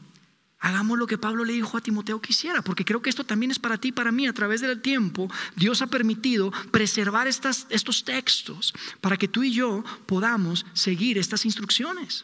hagamos 0.64 0.98
lo 0.98 1.06
que 1.08 1.18
Pablo 1.18 1.44
le 1.44 1.54
dijo 1.54 1.78
a 1.78 1.82
Timoteo 1.82 2.22
que 2.22 2.32
hiciera, 2.32 2.62
porque 2.62 2.86
creo 2.86 3.02
que 3.02 3.10
esto 3.10 3.26
también 3.26 3.52
es 3.52 3.60
para 3.60 3.78
ti 3.78 3.90
y 3.90 3.92
para 3.92 4.14
mí. 4.14 4.28
A 4.28 4.34
través 4.34 4.62
del 4.62 4.82
tiempo, 4.82 5.30
Dios 5.58 5.82
ha 5.82 5.88
permitido 5.88 6.52
preservar 6.72 7.28
estos 7.28 8.06
textos 8.06 8.74
para 9.02 9.18
que 9.18 9.28
tú 9.28 9.44
y 9.44 9.52
yo 9.52 9.84
podamos 10.06 10.66
seguir 10.72 11.18
estas 11.18 11.44
instrucciones. 11.46 12.24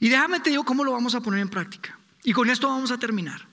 Y 0.00 0.10
déjame 0.10 0.40
te 0.40 0.50
digo 0.50 0.64
cómo 0.64 0.84
lo 0.84 0.92
vamos 0.92 1.14
a 1.14 1.22
poner 1.22 1.40
en 1.40 1.48
práctica. 1.48 1.98
Y 2.24 2.34
con 2.34 2.50
esto 2.50 2.68
vamos 2.68 2.90
a 2.90 2.98
terminar. 2.98 3.48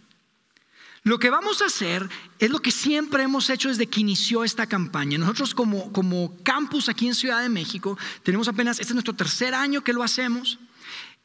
Lo 1.04 1.18
que 1.18 1.30
vamos 1.30 1.62
a 1.62 1.68
hacer 1.68 2.10
es 2.40 2.50
lo 2.50 2.60
que 2.60 2.72
siempre 2.72 3.24
hemos 3.24 3.50
hecho 3.50 3.70
desde 3.70 3.88
que 3.88 4.02
inició 4.02 4.44
esta 4.44 4.68
campaña. 4.68 5.18
Nosotros 5.18 5.56
como, 5.56 5.94
como 5.94 6.36
campus 6.44 6.90
aquí 6.90 7.08
en 7.08 7.16
Ciudad 7.16 7.42
de 7.42 7.48
México 7.48 7.98
tenemos 8.24 8.50
apenas, 8.50 8.82
este 8.82 8.92
es 8.92 8.96
nuestro 8.96 9.16
tercer 9.16 9.56
año 9.56 9.82
que 9.82 9.94
lo 9.94 10.04
hacemos. 10.04 10.60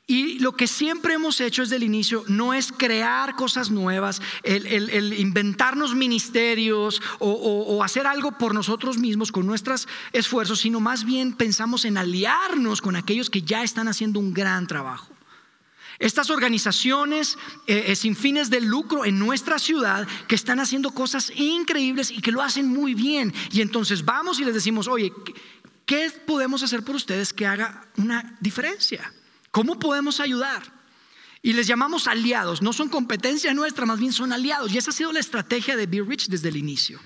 Y 0.06 0.38
lo 0.40 0.52
que 0.52 0.66
siempre 0.66 1.14
hemos 1.14 1.40
hecho 1.40 1.62
desde 1.62 1.76
el 1.76 1.82
inicio 1.82 2.24
no 2.28 2.52
es 2.52 2.70
crear 2.72 3.36
cosas 3.36 3.70
nuevas, 3.70 4.20
el, 4.42 5.14
inventarnos 5.18 5.94
ministerios 5.94 7.00
o, 7.20 7.82
hacer 7.82 8.06
algo 8.06 8.32
por 8.32 8.52
nosotros 8.52 8.98
mismos 8.98 9.32
con 9.32 9.46
nuestros 9.46 9.88
esfuerzos, 10.12 10.60
sino 10.60 10.78
más 10.78 11.04
bien 11.04 11.32
pensamos 11.32 11.86
en 11.86 11.96
aliarnos 11.96 12.82
con 12.82 12.96
aquellos 12.96 13.30
que 13.30 13.40
ya 13.40 13.62
están 13.62 13.88
haciendo 13.88 14.20
un 14.20 14.34
gran 14.34 14.66
trabajo. 14.66 15.08
Estas 15.98 16.28
organizaciones 16.28 17.38
eh, 17.66 17.84
eh, 17.86 17.96
sin 17.96 18.14
fines 18.14 18.50
de 18.50 18.60
lucro 18.60 19.06
en 19.06 19.18
nuestra 19.18 19.58
ciudad 19.58 20.06
que 20.26 20.34
están 20.34 20.60
haciendo 20.60 20.90
cosas 20.90 21.32
increíbles 21.34 22.10
y 22.10 22.20
que 22.20 22.32
lo 22.32 22.42
hacen 22.42 22.66
muy 22.66 22.94
bien. 22.94 23.32
Y 23.52 23.62
entonces 23.62 24.04
vamos 24.04 24.38
y 24.38 24.44
les 24.44 24.54
decimos, 24.54 24.88
oye, 24.88 25.12
¿qué 25.86 26.10
podemos 26.26 26.62
hacer 26.62 26.82
por 26.84 26.96
ustedes 26.96 27.32
que 27.32 27.46
haga 27.46 27.86
una 27.96 28.36
diferencia? 28.40 29.10
¿Cómo 29.54 29.78
podemos 29.78 30.18
ayudar? 30.18 30.64
Y 31.40 31.52
les 31.52 31.68
llamamos 31.68 32.08
aliados, 32.08 32.60
no 32.60 32.72
son 32.72 32.88
competencia 32.88 33.54
nuestra, 33.54 33.86
más 33.86 34.00
bien 34.00 34.12
son 34.12 34.32
aliados. 34.32 34.72
Y 34.72 34.78
esa 34.78 34.90
ha 34.90 34.92
sido 34.92 35.12
la 35.12 35.20
estrategia 35.20 35.76
de 35.76 35.86
Be 35.86 36.02
Rich 36.02 36.26
desde 36.26 36.48
el 36.48 36.56
inicio 36.56 36.98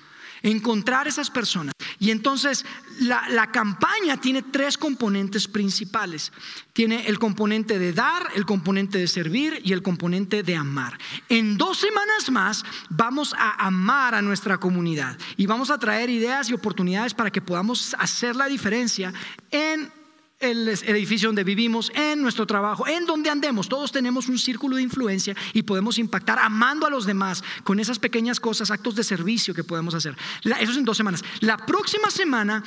encontrar 0.42 1.08
esas 1.08 1.30
personas. 1.30 1.74
Y 1.98 2.10
entonces 2.10 2.64
la, 3.00 3.50
campaña 3.50 4.20
tiene 4.20 4.42
tres 4.42 4.78
componentes 4.78 5.48
principales. 5.48 6.32
Tiene 6.72 7.06
el 7.06 7.18
componente 7.18 7.78
de 7.78 7.92
dar, 7.92 8.30
el 8.34 8.46
componente 8.46 8.98
de 8.98 9.08
servir 9.08 9.60
y 9.64 9.72
el 9.72 9.82
componente 9.82 10.42
de 10.42 10.56
amar. 10.56 10.96
En 11.28 11.58
dos 11.58 11.78
semanas 11.78 12.30
más 12.30 12.64
vamos 12.88 13.34
a 13.36 13.66
amar 13.66 14.14
a 14.14 14.22
nuestra 14.22 14.58
comunidad 14.58 15.18
y 15.36 15.46
vamos 15.46 15.70
a 15.70 15.78
traer 15.78 16.08
ideas 16.08 16.48
y 16.48 16.54
oportunidades 16.54 17.14
para 17.14 17.30
que 17.30 17.42
podamos 17.42 17.94
hacer 17.98 18.36
la 18.36 18.46
diferencia 18.46 19.12
en 19.50 19.97
el, 20.40 20.68
edificio 20.68 21.28
donde 21.28 21.44
vivimos, 21.44 21.90
en 21.94 22.22
nuestro 22.22 22.46
trabajo, 22.46 22.86
en 22.86 23.06
donde 23.06 23.30
andemos. 23.30 23.68
Todos 23.68 23.92
tenemos 23.92 24.28
un 24.28 24.38
círculo 24.38 24.76
de 24.76 24.82
influencia 24.82 25.34
y 25.52 25.62
podemos 25.62 25.98
impactar 25.98 26.38
amando 26.38 26.86
a 26.86 26.90
los 26.90 27.06
demás 27.06 27.42
con 27.64 27.80
esas 27.80 27.98
pequeñas 27.98 28.40
cosas, 28.40 28.70
actos 28.70 28.94
de 28.94 29.04
servicio 29.04 29.54
que 29.54 29.64
podemos 29.64 29.94
hacer. 29.94 30.16
eso 30.42 30.72
es 30.72 30.76
en 30.76 30.84
dos 30.84 30.96
semanas. 30.96 31.24
La 31.40 31.56
próxima 31.56 32.10
semana, 32.10 32.62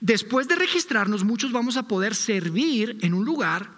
después 0.00 0.48
de 0.48 0.56
registrarnos, 0.56 1.24
muchos 1.24 1.52
vamos 1.52 1.76
a 1.76 1.88
poder 1.88 2.14
servir 2.14 2.98
en 3.02 3.14
un 3.14 3.24
lugar 3.24 3.70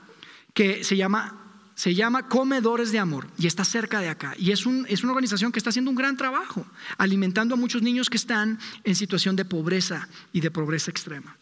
que 0.54 0.84
se 0.84 0.96
llama 0.96 1.44
se 1.74 1.94
llama 1.94 2.26
Comedores 2.26 2.90
de 2.90 2.98
Amor 2.98 3.28
y 3.38 3.46
está 3.46 3.62
cerca 3.62 4.00
de 4.00 4.08
acá. 4.08 4.34
Y 4.36 4.50
es, 4.50 4.66
un, 4.66 4.84
es, 4.88 5.04
una 5.04 5.12
organización 5.12 5.52
que 5.52 5.60
está 5.60 5.70
haciendo 5.70 5.92
un 5.92 5.96
gran 5.96 6.16
trabajo, 6.16 6.66
alimentando 6.96 7.54
a 7.54 7.56
muchos 7.56 7.82
niños 7.82 8.10
que 8.10 8.16
están 8.16 8.58
en 8.82 8.96
situación 8.96 9.36
de 9.36 9.44
pobreza 9.44 10.08
y 10.32 10.40
de 10.40 10.50
pobreza 10.50 10.90
extrema. 10.90 11.36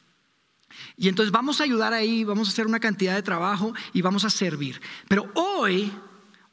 Y 0.97 1.09
entonces 1.09 1.31
vamos 1.31 1.61
a 1.61 1.65
ayudar 1.65 1.93
ahí, 1.93 2.25
vamos 2.25 2.49
a 2.49 2.53
hacer 2.53 2.67
una 2.67 2.81
cantidad 2.81 3.15
de 3.15 3.23
trabajo 3.23 3.75
y 3.93 4.03
vamos 4.03 4.25
a 4.25 4.31
servir. 4.31 4.81
Pero 5.09 5.31
hoy, 5.35 5.93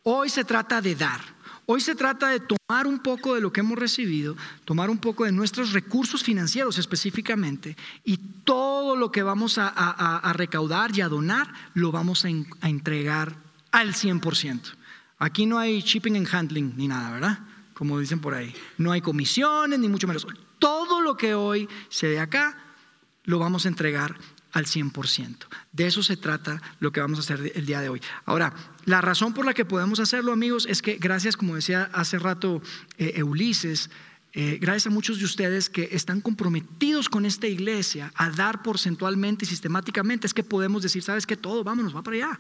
hoy 0.04 0.30
se 0.30 0.44
trata 0.44 0.82
de 0.82 0.96
dar. 0.96 1.22
Hoy 1.66 1.80
se 1.80 1.96
trata 1.96 2.28
de 2.28 2.42
tomar 2.42 2.88
un 2.88 3.00
poco 3.00 3.36
de 3.36 3.42
lo 3.42 3.54
que 3.54 3.62
hemos 3.62 3.80
recibido, 3.80 4.36
tomar 4.66 4.90
un 4.90 4.98
poco 4.98 5.24
de 5.24 5.32
nuestros 5.32 5.72
recursos 5.72 6.22
financieros 6.22 6.78
específicamente 6.78 7.78
y 8.04 8.18
todo 8.44 8.98
lo 8.98 9.14
que 9.14 9.24
vamos 9.24 9.58
a, 9.58 10.34
recaudar 10.34 10.92
y 10.94 11.00
a 11.00 11.08
donar 11.08 11.54
lo 11.74 11.94
vamos 11.94 12.26
a, 12.26 12.28
a 12.60 12.70
entregar 12.70 13.38
al 13.72 13.94
100%. 13.94 14.74
Aquí 15.20 15.46
no 15.46 15.58
hay 15.58 15.80
shipping 15.80 16.18
and 16.18 16.28
handling 16.30 16.74
ni 16.76 16.90
nada, 16.90 17.12
¿verdad? 17.12 17.40
Como 17.74 17.98
dicen 17.98 18.20
por 18.20 18.34
ahí. 18.34 18.54
No 18.78 18.92
hay 18.92 19.00
comisiones 19.00 19.80
ni 19.80 19.88
mucho 19.88 20.06
menos. 20.06 20.28
Todo 20.60 21.00
lo 21.00 21.16
que 21.16 21.34
hoy 21.34 21.70
se 21.88 22.08
dé 22.08 22.20
acá 22.20 22.58
lo 23.24 23.40
vamos 23.40 23.66
a 23.66 23.70
entregar 23.70 24.18
al 24.52 24.66
100%. 24.66 25.48
De 25.72 25.88
eso 25.88 26.04
se 26.04 26.16
trata 26.16 26.62
lo 26.80 26.92
que 26.92 27.02
vamos 27.02 27.18
a 27.20 27.22
hacer 27.22 27.52
el 27.56 27.66
día 27.66 27.82
de 27.82 27.90
hoy. 27.90 28.02
Ahora, 28.26 28.54
la 28.86 29.02
razón 29.02 29.34
por 29.34 29.46
la 29.46 29.54
que 29.54 29.66
podemos 29.66 30.00
hacerlo, 30.00 30.32
amigos, 30.32 30.68
es 30.70 30.82
que 30.82 30.98
gracias, 30.98 31.36
como 31.36 31.56
decía 31.56 31.90
hace 31.94 32.20
rato 32.20 32.62
eh, 32.98 33.24
Ulises, 33.24 33.90
eh, 34.36 34.58
gracias 34.60 34.88
a 34.88 34.90
muchos 34.90 35.20
de 35.20 35.26
ustedes 35.26 35.70
que 35.70 35.90
están 35.92 36.22
comprometidos 36.22 37.08
con 37.08 37.26
esta 37.26 37.48
iglesia 37.48 38.12
a 38.16 38.32
dar 38.32 38.64
porcentualmente 38.64 39.46
y 39.46 39.48
sistemáticamente, 39.48 40.26
es 40.26 40.34
que 40.34 40.44
podemos 40.44 40.82
decir, 40.82 41.04
sabes 41.04 41.28
que 41.28 41.38
todo, 41.38 41.64
vámonos, 41.64 41.96
va 41.96 42.02
para 42.02 42.18
allá. 42.18 42.40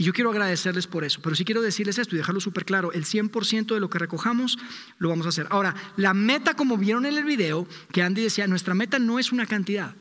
Y 0.00 0.02
yo 0.02 0.14
quiero 0.14 0.30
agradecerles 0.30 0.86
por 0.86 1.04
eso, 1.04 1.20
pero 1.20 1.36
sí 1.36 1.44
quiero 1.44 1.60
decirles 1.60 1.98
esto 1.98 2.14
y 2.14 2.18
dejarlo 2.18 2.40
súper 2.40 2.64
claro, 2.64 2.90
el 2.92 3.04
100% 3.04 3.74
de 3.74 3.80
lo 3.80 3.90
que 3.90 3.98
recojamos 3.98 4.56
lo 4.96 5.10
vamos 5.10 5.26
a 5.26 5.28
hacer. 5.28 5.46
Ahora, 5.50 5.74
la 5.98 6.14
meta, 6.14 6.54
como 6.54 6.78
vieron 6.78 7.04
en 7.04 7.18
el 7.18 7.24
video, 7.24 7.68
que 7.92 8.02
Andy 8.02 8.22
decía, 8.22 8.46
nuestra 8.46 8.72
meta 8.72 8.98
no 8.98 9.18
es 9.18 9.30
una 9.30 9.44
cantidad. 9.44 9.94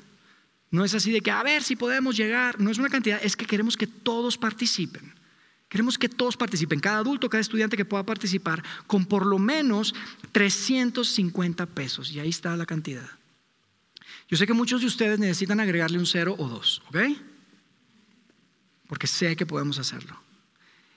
No 0.72 0.86
es 0.86 0.94
así 0.94 1.12
de 1.12 1.20
que, 1.20 1.32
a 1.32 1.44
ver 1.44 1.64
si 1.64 1.76
podemos 1.76 2.16
llegar, 2.16 2.62
no 2.62 2.72
es 2.72 2.78
una 2.78 2.88
cantidad, 2.88 3.20
es 3.22 3.36
que 3.36 3.46
queremos 3.46 3.76
que 3.76 3.88
todos 3.88 4.38
participen. 4.38 5.14
Queremos 5.68 5.98
que 5.98 6.08
todos 6.08 6.38
participen, 6.38 6.80
cada 6.80 7.00
adulto, 7.00 7.30
cada 7.30 7.42
estudiante 7.42 7.76
que 7.76 7.84
pueda 7.84 8.06
participar, 8.06 8.64
con 8.88 9.06
por 9.06 9.26
lo 9.26 9.38
menos 9.38 9.94
350 10.32 11.66
pesos. 11.66 12.10
Y 12.14 12.22
ahí 12.22 12.30
está 12.30 12.56
la 12.56 12.66
cantidad. 12.66 13.10
Yo 14.30 14.38
sé 14.38 14.48
que 14.48 14.54
muchos 14.54 14.80
de 14.80 14.88
ustedes 14.88 15.20
necesitan 15.20 15.60
agregarle 15.60 15.98
un 15.98 16.06
cero 16.06 16.36
o 16.38 16.48
dos, 16.48 16.84
¿ok? 16.88 17.00
Porque 18.90 19.06
sé 19.08 19.36
que 19.36 19.46
podemos 19.46 19.78
hacerlo. 19.78 20.20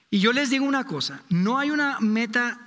Y 0.09 0.19
yo 0.19 0.33
les 0.33 0.49
digo 0.49 0.65
una 0.65 0.83
cosa, 0.83 1.21
no 1.29 1.59
hay 1.59 1.69
una 1.69 1.99
meta 1.99 2.59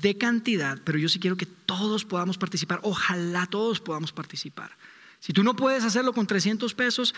de 0.00 0.16
cantidad, 0.16 0.78
pero 0.84 0.96
yo 0.96 1.08
sí 1.08 1.18
quiero 1.18 1.36
que 1.36 1.46
todos 1.46 2.04
podamos 2.04 2.38
participar, 2.38 2.78
ojalá 2.84 3.46
todos 3.46 3.80
podamos 3.80 4.12
participar. 4.12 4.70
Si 5.18 5.32
tú 5.32 5.42
no 5.42 5.56
puedes 5.56 5.84
hacerlo 5.84 6.12
con 6.12 6.26
300 6.26 6.72
pesos, 6.74 7.14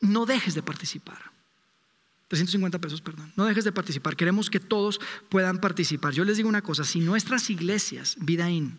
no 0.00 0.26
dejes 0.26 0.54
de 0.54 0.62
participar. 0.62 1.18
350 2.28 2.78
pesos, 2.78 3.00
perdón. 3.00 3.32
No 3.36 3.46
dejes 3.46 3.64
de 3.64 3.72
participar. 3.72 4.16
Queremos 4.16 4.48
que 4.48 4.60
todos 4.60 5.00
puedan 5.28 5.58
participar. 5.58 6.12
Yo 6.12 6.24
les 6.24 6.36
digo 6.36 6.48
una 6.48 6.62
cosa, 6.62 6.84
si 6.84 7.00
nuestras 7.00 7.50
iglesias, 7.50 8.16
Vidaín, 8.20 8.78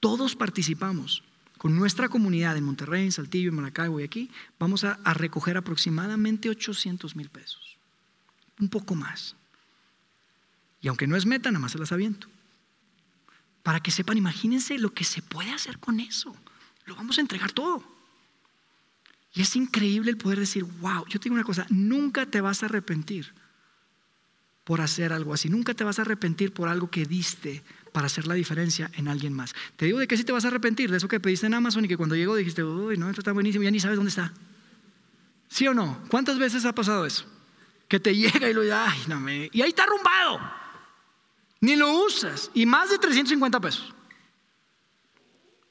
todos 0.00 0.34
participamos, 0.34 1.22
con 1.58 1.76
nuestra 1.76 2.08
comunidad 2.08 2.56
en 2.56 2.64
Monterrey, 2.64 3.04
en 3.04 3.12
Saltillo, 3.12 3.50
en 3.50 3.56
Maracaibo 3.56 4.00
y 4.00 4.04
aquí, 4.04 4.30
vamos 4.58 4.84
a, 4.84 4.98
recoger 5.14 5.56
aproximadamente 5.56 6.48
800 6.48 7.16
mil 7.16 7.28
pesos. 7.28 7.76
Un 8.60 8.68
poco 8.68 8.94
más. 8.94 9.36
Y 10.80 10.88
aunque 10.88 11.06
no 11.06 11.16
es 11.16 11.26
meta, 11.26 11.50
nada 11.50 11.60
más 11.60 11.72
se 11.72 11.78
las 11.78 11.92
aviento. 11.92 12.28
Para 13.64 13.80
que 13.80 13.90
sepan, 13.90 14.16
imagínense 14.16 14.78
lo 14.78 14.94
que 14.94 15.04
se 15.04 15.20
puede 15.20 15.52
hacer 15.52 15.78
con 15.78 16.00
eso. 16.00 16.34
Lo 16.86 16.94
vamos 16.94 17.18
a 17.18 17.20
entregar 17.20 17.52
todo. 17.52 17.82
Y 19.34 19.42
es 19.42 19.56
increíble 19.56 20.10
el 20.10 20.16
poder 20.16 20.38
decir, 20.38 20.64
wow, 20.64 21.04
yo 21.08 21.20
tengo 21.20 21.34
una 21.34 21.44
cosa, 21.44 21.66
nunca 21.68 22.24
te 22.26 22.40
vas 22.40 22.62
a 22.62 22.66
arrepentir 22.66 23.34
por 24.64 24.80
hacer 24.80 25.12
algo 25.12 25.34
así. 25.34 25.48
Nunca 25.48 25.74
te 25.74 25.82
vas 25.82 25.98
a 25.98 26.02
arrepentir 26.02 26.52
por 26.52 26.68
algo 26.68 26.90
que 26.90 27.04
diste 27.04 27.64
para 27.98 28.06
hacer 28.06 28.28
la 28.28 28.34
diferencia 28.34 28.92
en 28.94 29.08
alguien 29.08 29.32
más. 29.32 29.56
Te 29.74 29.86
digo 29.86 29.98
de 29.98 30.06
que 30.06 30.16
sí 30.16 30.22
te 30.22 30.30
vas 30.30 30.44
a 30.44 30.46
arrepentir, 30.46 30.88
de 30.88 30.98
eso 30.98 31.08
que 31.08 31.18
pediste 31.18 31.46
en 31.46 31.54
Amazon 31.54 31.84
y 31.84 31.88
que 31.88 31.96
cuando 31.96 32.14
llegó 32.14 32.36
dijiste, 32.36 32.62
uy, 32.62 32.96
no, 32.96 33.10
esto 33.10 33.22
está 33.22 33.32
buenísimo, 33.32 33.64
ya 33.64 33.72
ni 33.72 33.80
sabes 33.80 33.96
dónde 33.96 34.10
está. 34.10 34.32
¿Sí 35.48 35.66
o 35.66 35.74
no? 35.74 36.00
¿Cuántas 36.06 36.38
veces 36.38 36.64
ha 36.64 36.72
pasado 36.72 37.04
eso? 37.06 37.26
Que 37.88 37.98
te 37.98 38.14
llega 38.16 38.48
y 38.48 38.54
lo 38.54 38.60
ay, 38.72 39.00
no 39.08 39.18
me... 39.18 39.50
Y 39.52 39.62
ahí 39.62 39.70
está 39.70 39.82
arrumbado. 39.82 40.40
Ni 41.60 41.74
lo 41.74 41.90
usas. 42.04 42.52
Y 42.54 42.66
más 42.66 42.88
de 42.88 42.98
350 42.98 43.58
pesos. 43.58 43.92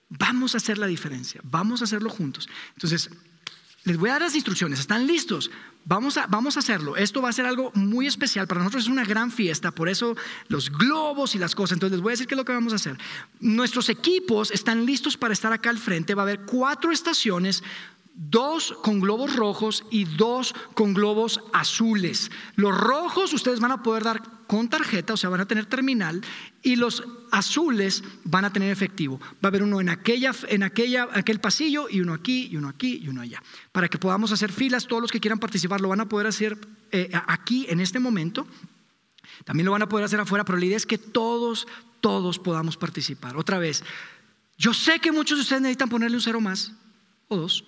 Vamos 0.10 0.54
a 0.54 0.58
hacer 0.58 0.78
la 0.78 0.88
diferencia, 0.88 1.40
vamos 1.46 1.80
a 1.80 1.86
hacerlo 1.86 2.10
juntos. 2.10 2.50
Entonces, 2.74 3.10
les 3.86 3.96
voy 3.96 4.10
a 4.10 4.14
dar 4.14 4.24
las 4.24 4.36
instrucciones, 4.36 4.82
¿están 4.82 5.08
listos? 5.08 5.50
Vamos 5.90 6.18
a, 6.18 6.28
vamos 6.28 6.58
a 6.58 6.60
hacerlo. 6.60 6.98
Esto 6.98 7.22
va 7.22 7.30
a 7.30 7.32
ser 7.32 7.46
algo 7.46 7.72
muy 7.74 8.08
especial. 8.08 8.46
Para 8.46 8.60
nosotros 8.60 8.84
es 8.84 8.90
una 8.90 9.06
gran 9.06 9.32
fiesta, 9.32 9.72
por 9.72 9.88
eso 9.88 10.18
los 10.50 10.70
globos 10.70 11.34
y 11.34 11.40
las 11.40 11.56
cosas. 11.56 11.78
Entonces 11.78 11.94
les 11.94 12.04
voy 12.04 12.12
a 12.12 12.14
decir 12.14 12.28
qué 12.28 12.36
es 12.36 12.38
lo 12.38 12.44
que 12.44 12.52
vamos 12.52 12.74
a 12.74 12.76
hacer. 12.76 12.98
Nuestros 13.40 13.88
equipos 13.88 14.52
están 14.52 14.86
listos 14.86 15.16
para 15.16 15.34
estar 15.34 15.54
acá 15.54 15.70
al 15.70 15.78
frente. 15.78 16.14
Va 16.14 16.24
a 16.24 16.26
haber 16.26 16.42
cuatro 16.42 16.92
estaciones 16.92 17.64
dos 18.18 18.74
con 18.82 19.00
globos 19.00 19.36
rojos 19.36 19.86
y 19.92 20.06
dos 20.06 20.56
con 20.74 20.96
globos 20.96 21.40
azules. 21.54 22.32
Los 22.56 22.76
rojos 22.76 23.32
ustedes 23.32 23.60
van 23.60 23.72
a 23.72 23.84
poder 23.84 24.04
dar 24.04 24.24
con 24.48 24.70
tarjeta, 24.70 25.14
o 25.14 25.18
sea, 25.18 25.30
van 25.30 25.42
a 25.42 25.48
tener 25.48 25.68
terminal, 25.68 26.24
y 26.64 26.78
los 26.78 27.04
azules 27.32 28.04
van 28.24 28.46
a 28.46 28.52
tener 28.52 28.72
efectivo. 28.72 29.20
Va 29.20 29.38
a 29.44 29.48
haber 29.48 29.62
uno 29.62 29.80
en 29.80 29.90
aquella, 29.90 30.32
en 30.48 30.64
aquella, 30.64 31.08
aquel 31.14 31.40
pasillo 31.40 31.88
y 31.90 32.02
uno 32.02 32.14
aquí 32.14 32.48
y 32.52 32.58
uno 32.58 32.70
aquí 32.70 33.00
y 33.04 33.08
uno 33.08 33.22
allá. 33.22 33.42
Para 33.72 33.88
que 33.88 34.00
podamos 34.00 34.32
hacer 34.32 34.52
filas, 34.52 34.88
todos 34.88 35.02
los 35.02 35.12
que 35.12 35.20
quieran 35.20 35.40
participar 35.40 35.80
lo 35.80 35.90
van 35.90 36.02
a 36.02 36.10
poder 36.10 36.26
hacer 36.28 36.58
eh, 36.92 37.12
aquí 37.28 37.68
en 37.70 37.80
este 37.80 38.00
momento. 38.00 38.48
También 39.46 39.66
lo 39.66 39.74
van 39.74 39.84
a 39.84 39.90
poder 39.90 40.06
hacer 40.06 40.20
afuera, 40.20 40.44
pero 40.44 40.58
la 40.58 40.66
idea 40.66 40.78
es 40.78 40.88
que 40.88 40.98
todos, 40.98 41.68
todos 42.02 42.40
podamos 42.40 42.78
participar. 42.78 43.38
Otra 43.38 43.60
vez, 43.60 43.84
yo 44.58 44.74
sé 44.74 45.00
que 45.00 45.12
muchos 45.12 45.38
de 45.38 45.44
ustedes 45.44 45.62
necesitan 45.62 45.90
ponerle 45.90 46.18
un 46.18 46.24
cero 46.24 46.42
más 46.42 46.74
o 47.28 47.38
dos. 47.38 47.64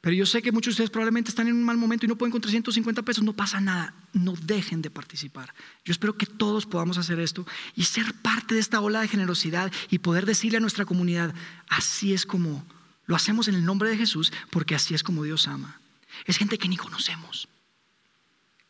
Pero 0.00 0.16
yo 0.16 0.24
sé 0.24 0.40
que 0.40 0.50
muchos 0.50 0.72
de 0.72 0.74
ustedes 0.76 0.90
probablemente 0.90 1.28
están 1.28 1.48
en 1.48 1.54
un 1.54 1.62
mal 1.62 1.76
momento 1.76 2.06
y 2.06 2.08
no 2.08 2.16
pueden 2.16 2.32
con 2.32 2.40
350 2.40 3.02
pesos. 3.02 3.22
No 3.22 3.34
pasa 3.34 3.60
nada. 3.60 3.94
No 4.14 4.32
dejen 4.32 4.80
de 4.80 4.90
participar. 4.90 5.54
Yo 5.84 5.92
espero 5.92 6.16
que 6.16 6.24
todos 6.24 6.64
podamos 6.64 6.96
hacer 6.96 7.20
esto 7.20 7.46
y 7.76 7.84
ser 7.84 8.14
parte 8.14 8.54
de 8.54 8.60
esta 8.60 8.80
ola 8.80 9.02
de 9.02 9.08
generosidad 9.08 9.70
y 9.90 9.98
poder 9.98 10.24
decirle 10.24 10.56
a 10.56 10.60
nuestra 10.60 10.86
comunidad, 10.86 11.34
así 11.68 12.14
es 12.14 12.24
como 12.24 12.64
lo 13.04 13.16
hacemos 13.16 13.48
en 13.48 13.56
el 13.56 13.64
nombre 13.64 13.90
de 13.90 13.96
Jesús, 13.96 14.32
porque 14.50 14.74
así 14.74 14.94
es 14.94 15.02
como 15.02 15.24
Dios 15.24 15.48
ama. 15.48 15.80
Es 16.24 16.38
gente 16.38 16.58
que 16.58 16.68
ni 16.68 16.76
conocemos. 16.76 17.48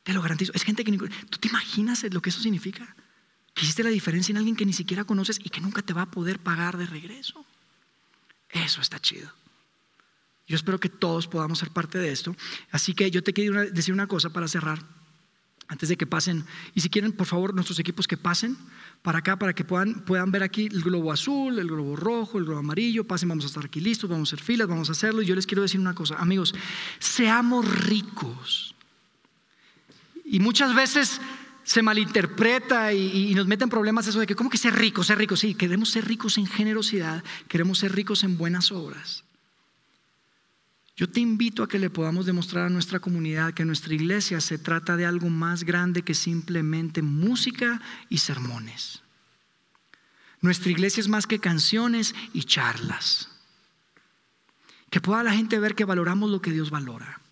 Te 0.03 0.13
lo 0.13 0.23
garantizo. 0.23 0.53
Es 0.55 0.65
gente 0.65 0.83
que 0.83 0.91
ni 0.91 0.99
¿Tú 0.99 1.39
te 1.39 1.49
imaginas 1.49 2.03
lo 2.11 2.23
que 2.23 2.31
eso 2.31 2.41
significa? 2.41 2.97
Que 3.55 3.63
hiciste 3.63 3.85
la 3.85 3.91
diferencia 3.91 4.33
en 4.33 4.39
alguien 4.39 4.57
que 4.57 4.67
ni 4.67 4.73
siquiera 4.73 5.05
conoces 5.05 5.39
y 5.45 5.51
que 5.51 5.61
nunca 5.61 5.83
te 5.83 5.93
va 5.93 6.03
a 6.03 6.11
poder 6.11 6.39
pagar 6.39 6.77
de 6.77 6.87
regreso. 6.87 7.45
Eso 8.49 8.81
está 8.81 8.99
chido. 8.99 9.40
Yo 10.51 10.57
espero 10.57 10.81
que 10.81 10.89
todos 10.89 11.29
podamos 11.29 11.61
ser 11.61 11.71
parte 11.71 11.97
de 11.97 12.11
esto. 12.11 12.35
Así 12.73 12.93
que 12.93 13.09
yo 13.09 13.23
te 13.23 13.33
quiero 13.33 13.71
decir 13.71 13.95
una 13.95 14.09
cosa 14.09 14.31
para 14.31 14.49
cerrar, 14.49 14.85
antes 15.69 15.89
de 15.89 15.97
que 15.97 16.09
pasen. 16.09 16.45
Y 16.75 16.81
si 16.81 16.91
quieren, 16.91 17.13
por 17.13 17.29
favor, 17.29 17.55
nuestros 17.55 17.79
equipos 17.79 18.09
que 18.09 18.17
pasen 18.17 18.57
para 19.03 19.19
acá, 19.19 19.39
para 19.39 19.55
que 19.55 19.65
puedan, 19.65 20.05
puedan 20.05 20.33
ver 20.33 20.43
aquí 20.43 20.67
el 20.67 20.83
globo 20.83 21.13
azul, 21.13 21.57
el 21.61 21.69
globo 21.69 21.95
rojo, 21.95 22.37
el 22.37 22.47
globo 22.47 22.59
amarillo. 22.59 23.05
Pasen, 23.05 23.29
vamos 23.29 23.45
a 23.45 23.47
estar 23.47 23.65
aquí 23.65 23.79
listos, 23.79 24.11
vamos 24.11 24.33
a 24.33 24.35
hacer 24.35 24.45
filas, 24.45 24.67
vamos 24.67 24.89
a 24.89 24.93
hacerlo. 24.93 25.23
Y 25.23 25.27
yo 25.27 25.37
les 25.37 25.47
quiero 25.47 25.63
decir 25.63 25.79
una 25.79 25.95
cosa, 25.95 26.17
amigos, 26.17 26.53
seamos 26.99 27.87
ricos. 27.87 28.75
Y 30.25 30.41
muchas 30.41 30.75
veces 30.75 31.21
se 31.63 31.81
malinterpreta 31.81 32.93
y, 32.93 33.31
y, 33.31 33.35
nos 33.37 33.47
meten 33.47 33.69
problemas 33.69 34.05
eso 34.09 34.19
de 34.19 34.27
que, 34.27 34.35
¿cómo 34.35 34.51
que 34.51 34.59
ser 34.59 34.75
ricos? 34.75 35.07
Ser 35.07 35.19
ricos, 35.19 35.39
sí, 35.39 35.55
queremos 35.55 35.91
ser 35.91 36.09
ricos 36.09 36.39
en 36.39 36.47
generosidad, 36.47 37.23
queremos 37.47 37.79
ser 37.79 37.95
ricos 37.95 38.25
en 38.25 38.37
buenas 38.37 38.73
obras. 38.73 39.23
Yo 41.01 41.09
te 41.09 41.21
invito 41.21 41.63
a 41.63 41.67
que 41.67 41.79
le 41.79 41.89
podamos 41.89 42.27
demostrar 42.27 42.67
a 42.67 42.69
nuestra 42.69 43.01
comunidad 43.01 43.55
que 43.55 43.65
nuestra 43.65 43.95
iglesia 43.95 44.39
se 44.39 44.59
trata 44.59 44.99
de 44.99 45.07
algo 45.07 45.31
más 45.31 45.65
grande 45.65 46.03
que 46.03 46.13
simplemente 46.13 47.01
música 47.01 47.81
y 48.11 48.19
sermones. 48.19 49.01
Nuestra 50.43 50.71
iglesia 50.71 51.01
es 51.01 51.09
más 51.09 51.27
que 51.27 51.39
canciones 51.39 52.15
y 52.35 52.45
charlas. 52.45 53.31
Que 54.91 55.01
pueda 55.01 55.23
la 55.23 55.33
gente 55.33 55.59
ver 55.59 55.75
que 55.75 55.87
valoramos 55.87 56.29
lo 56.29 56.43
que 56.43 56.51
Dios 56.51 56.69
valora. 56.69 57.23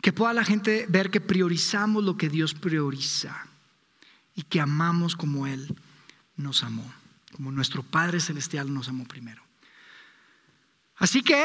Que 0.00 0.14
pueda 0.14 0.32
la 0.32 0.46
gente 0.46 0.86
ver 0.88 1.10
que 1.10 1.20
priorizamos 1.20 2.02
lo 2.02 2.16
que 2.16 2.30
Dios 2.30 2.54
prioriza. 2.54 3.46
Y 4.34 4.44
que 4.44 4.58
amamos 4.58 5.16
como 5.16 5.46
Él 5.46 5.76
nos 6.34 6.64
amó. 6.64 6.90
Como 7.32 7.52
nuestro 7.52 7.82
Padre 7.82 8.20
Celestial 8.20 8.72
nos 8.72 8.88
amó 8.88 9.04
primero. 9.04 9.42
Así 10.96 11.22
que 11.22 11.44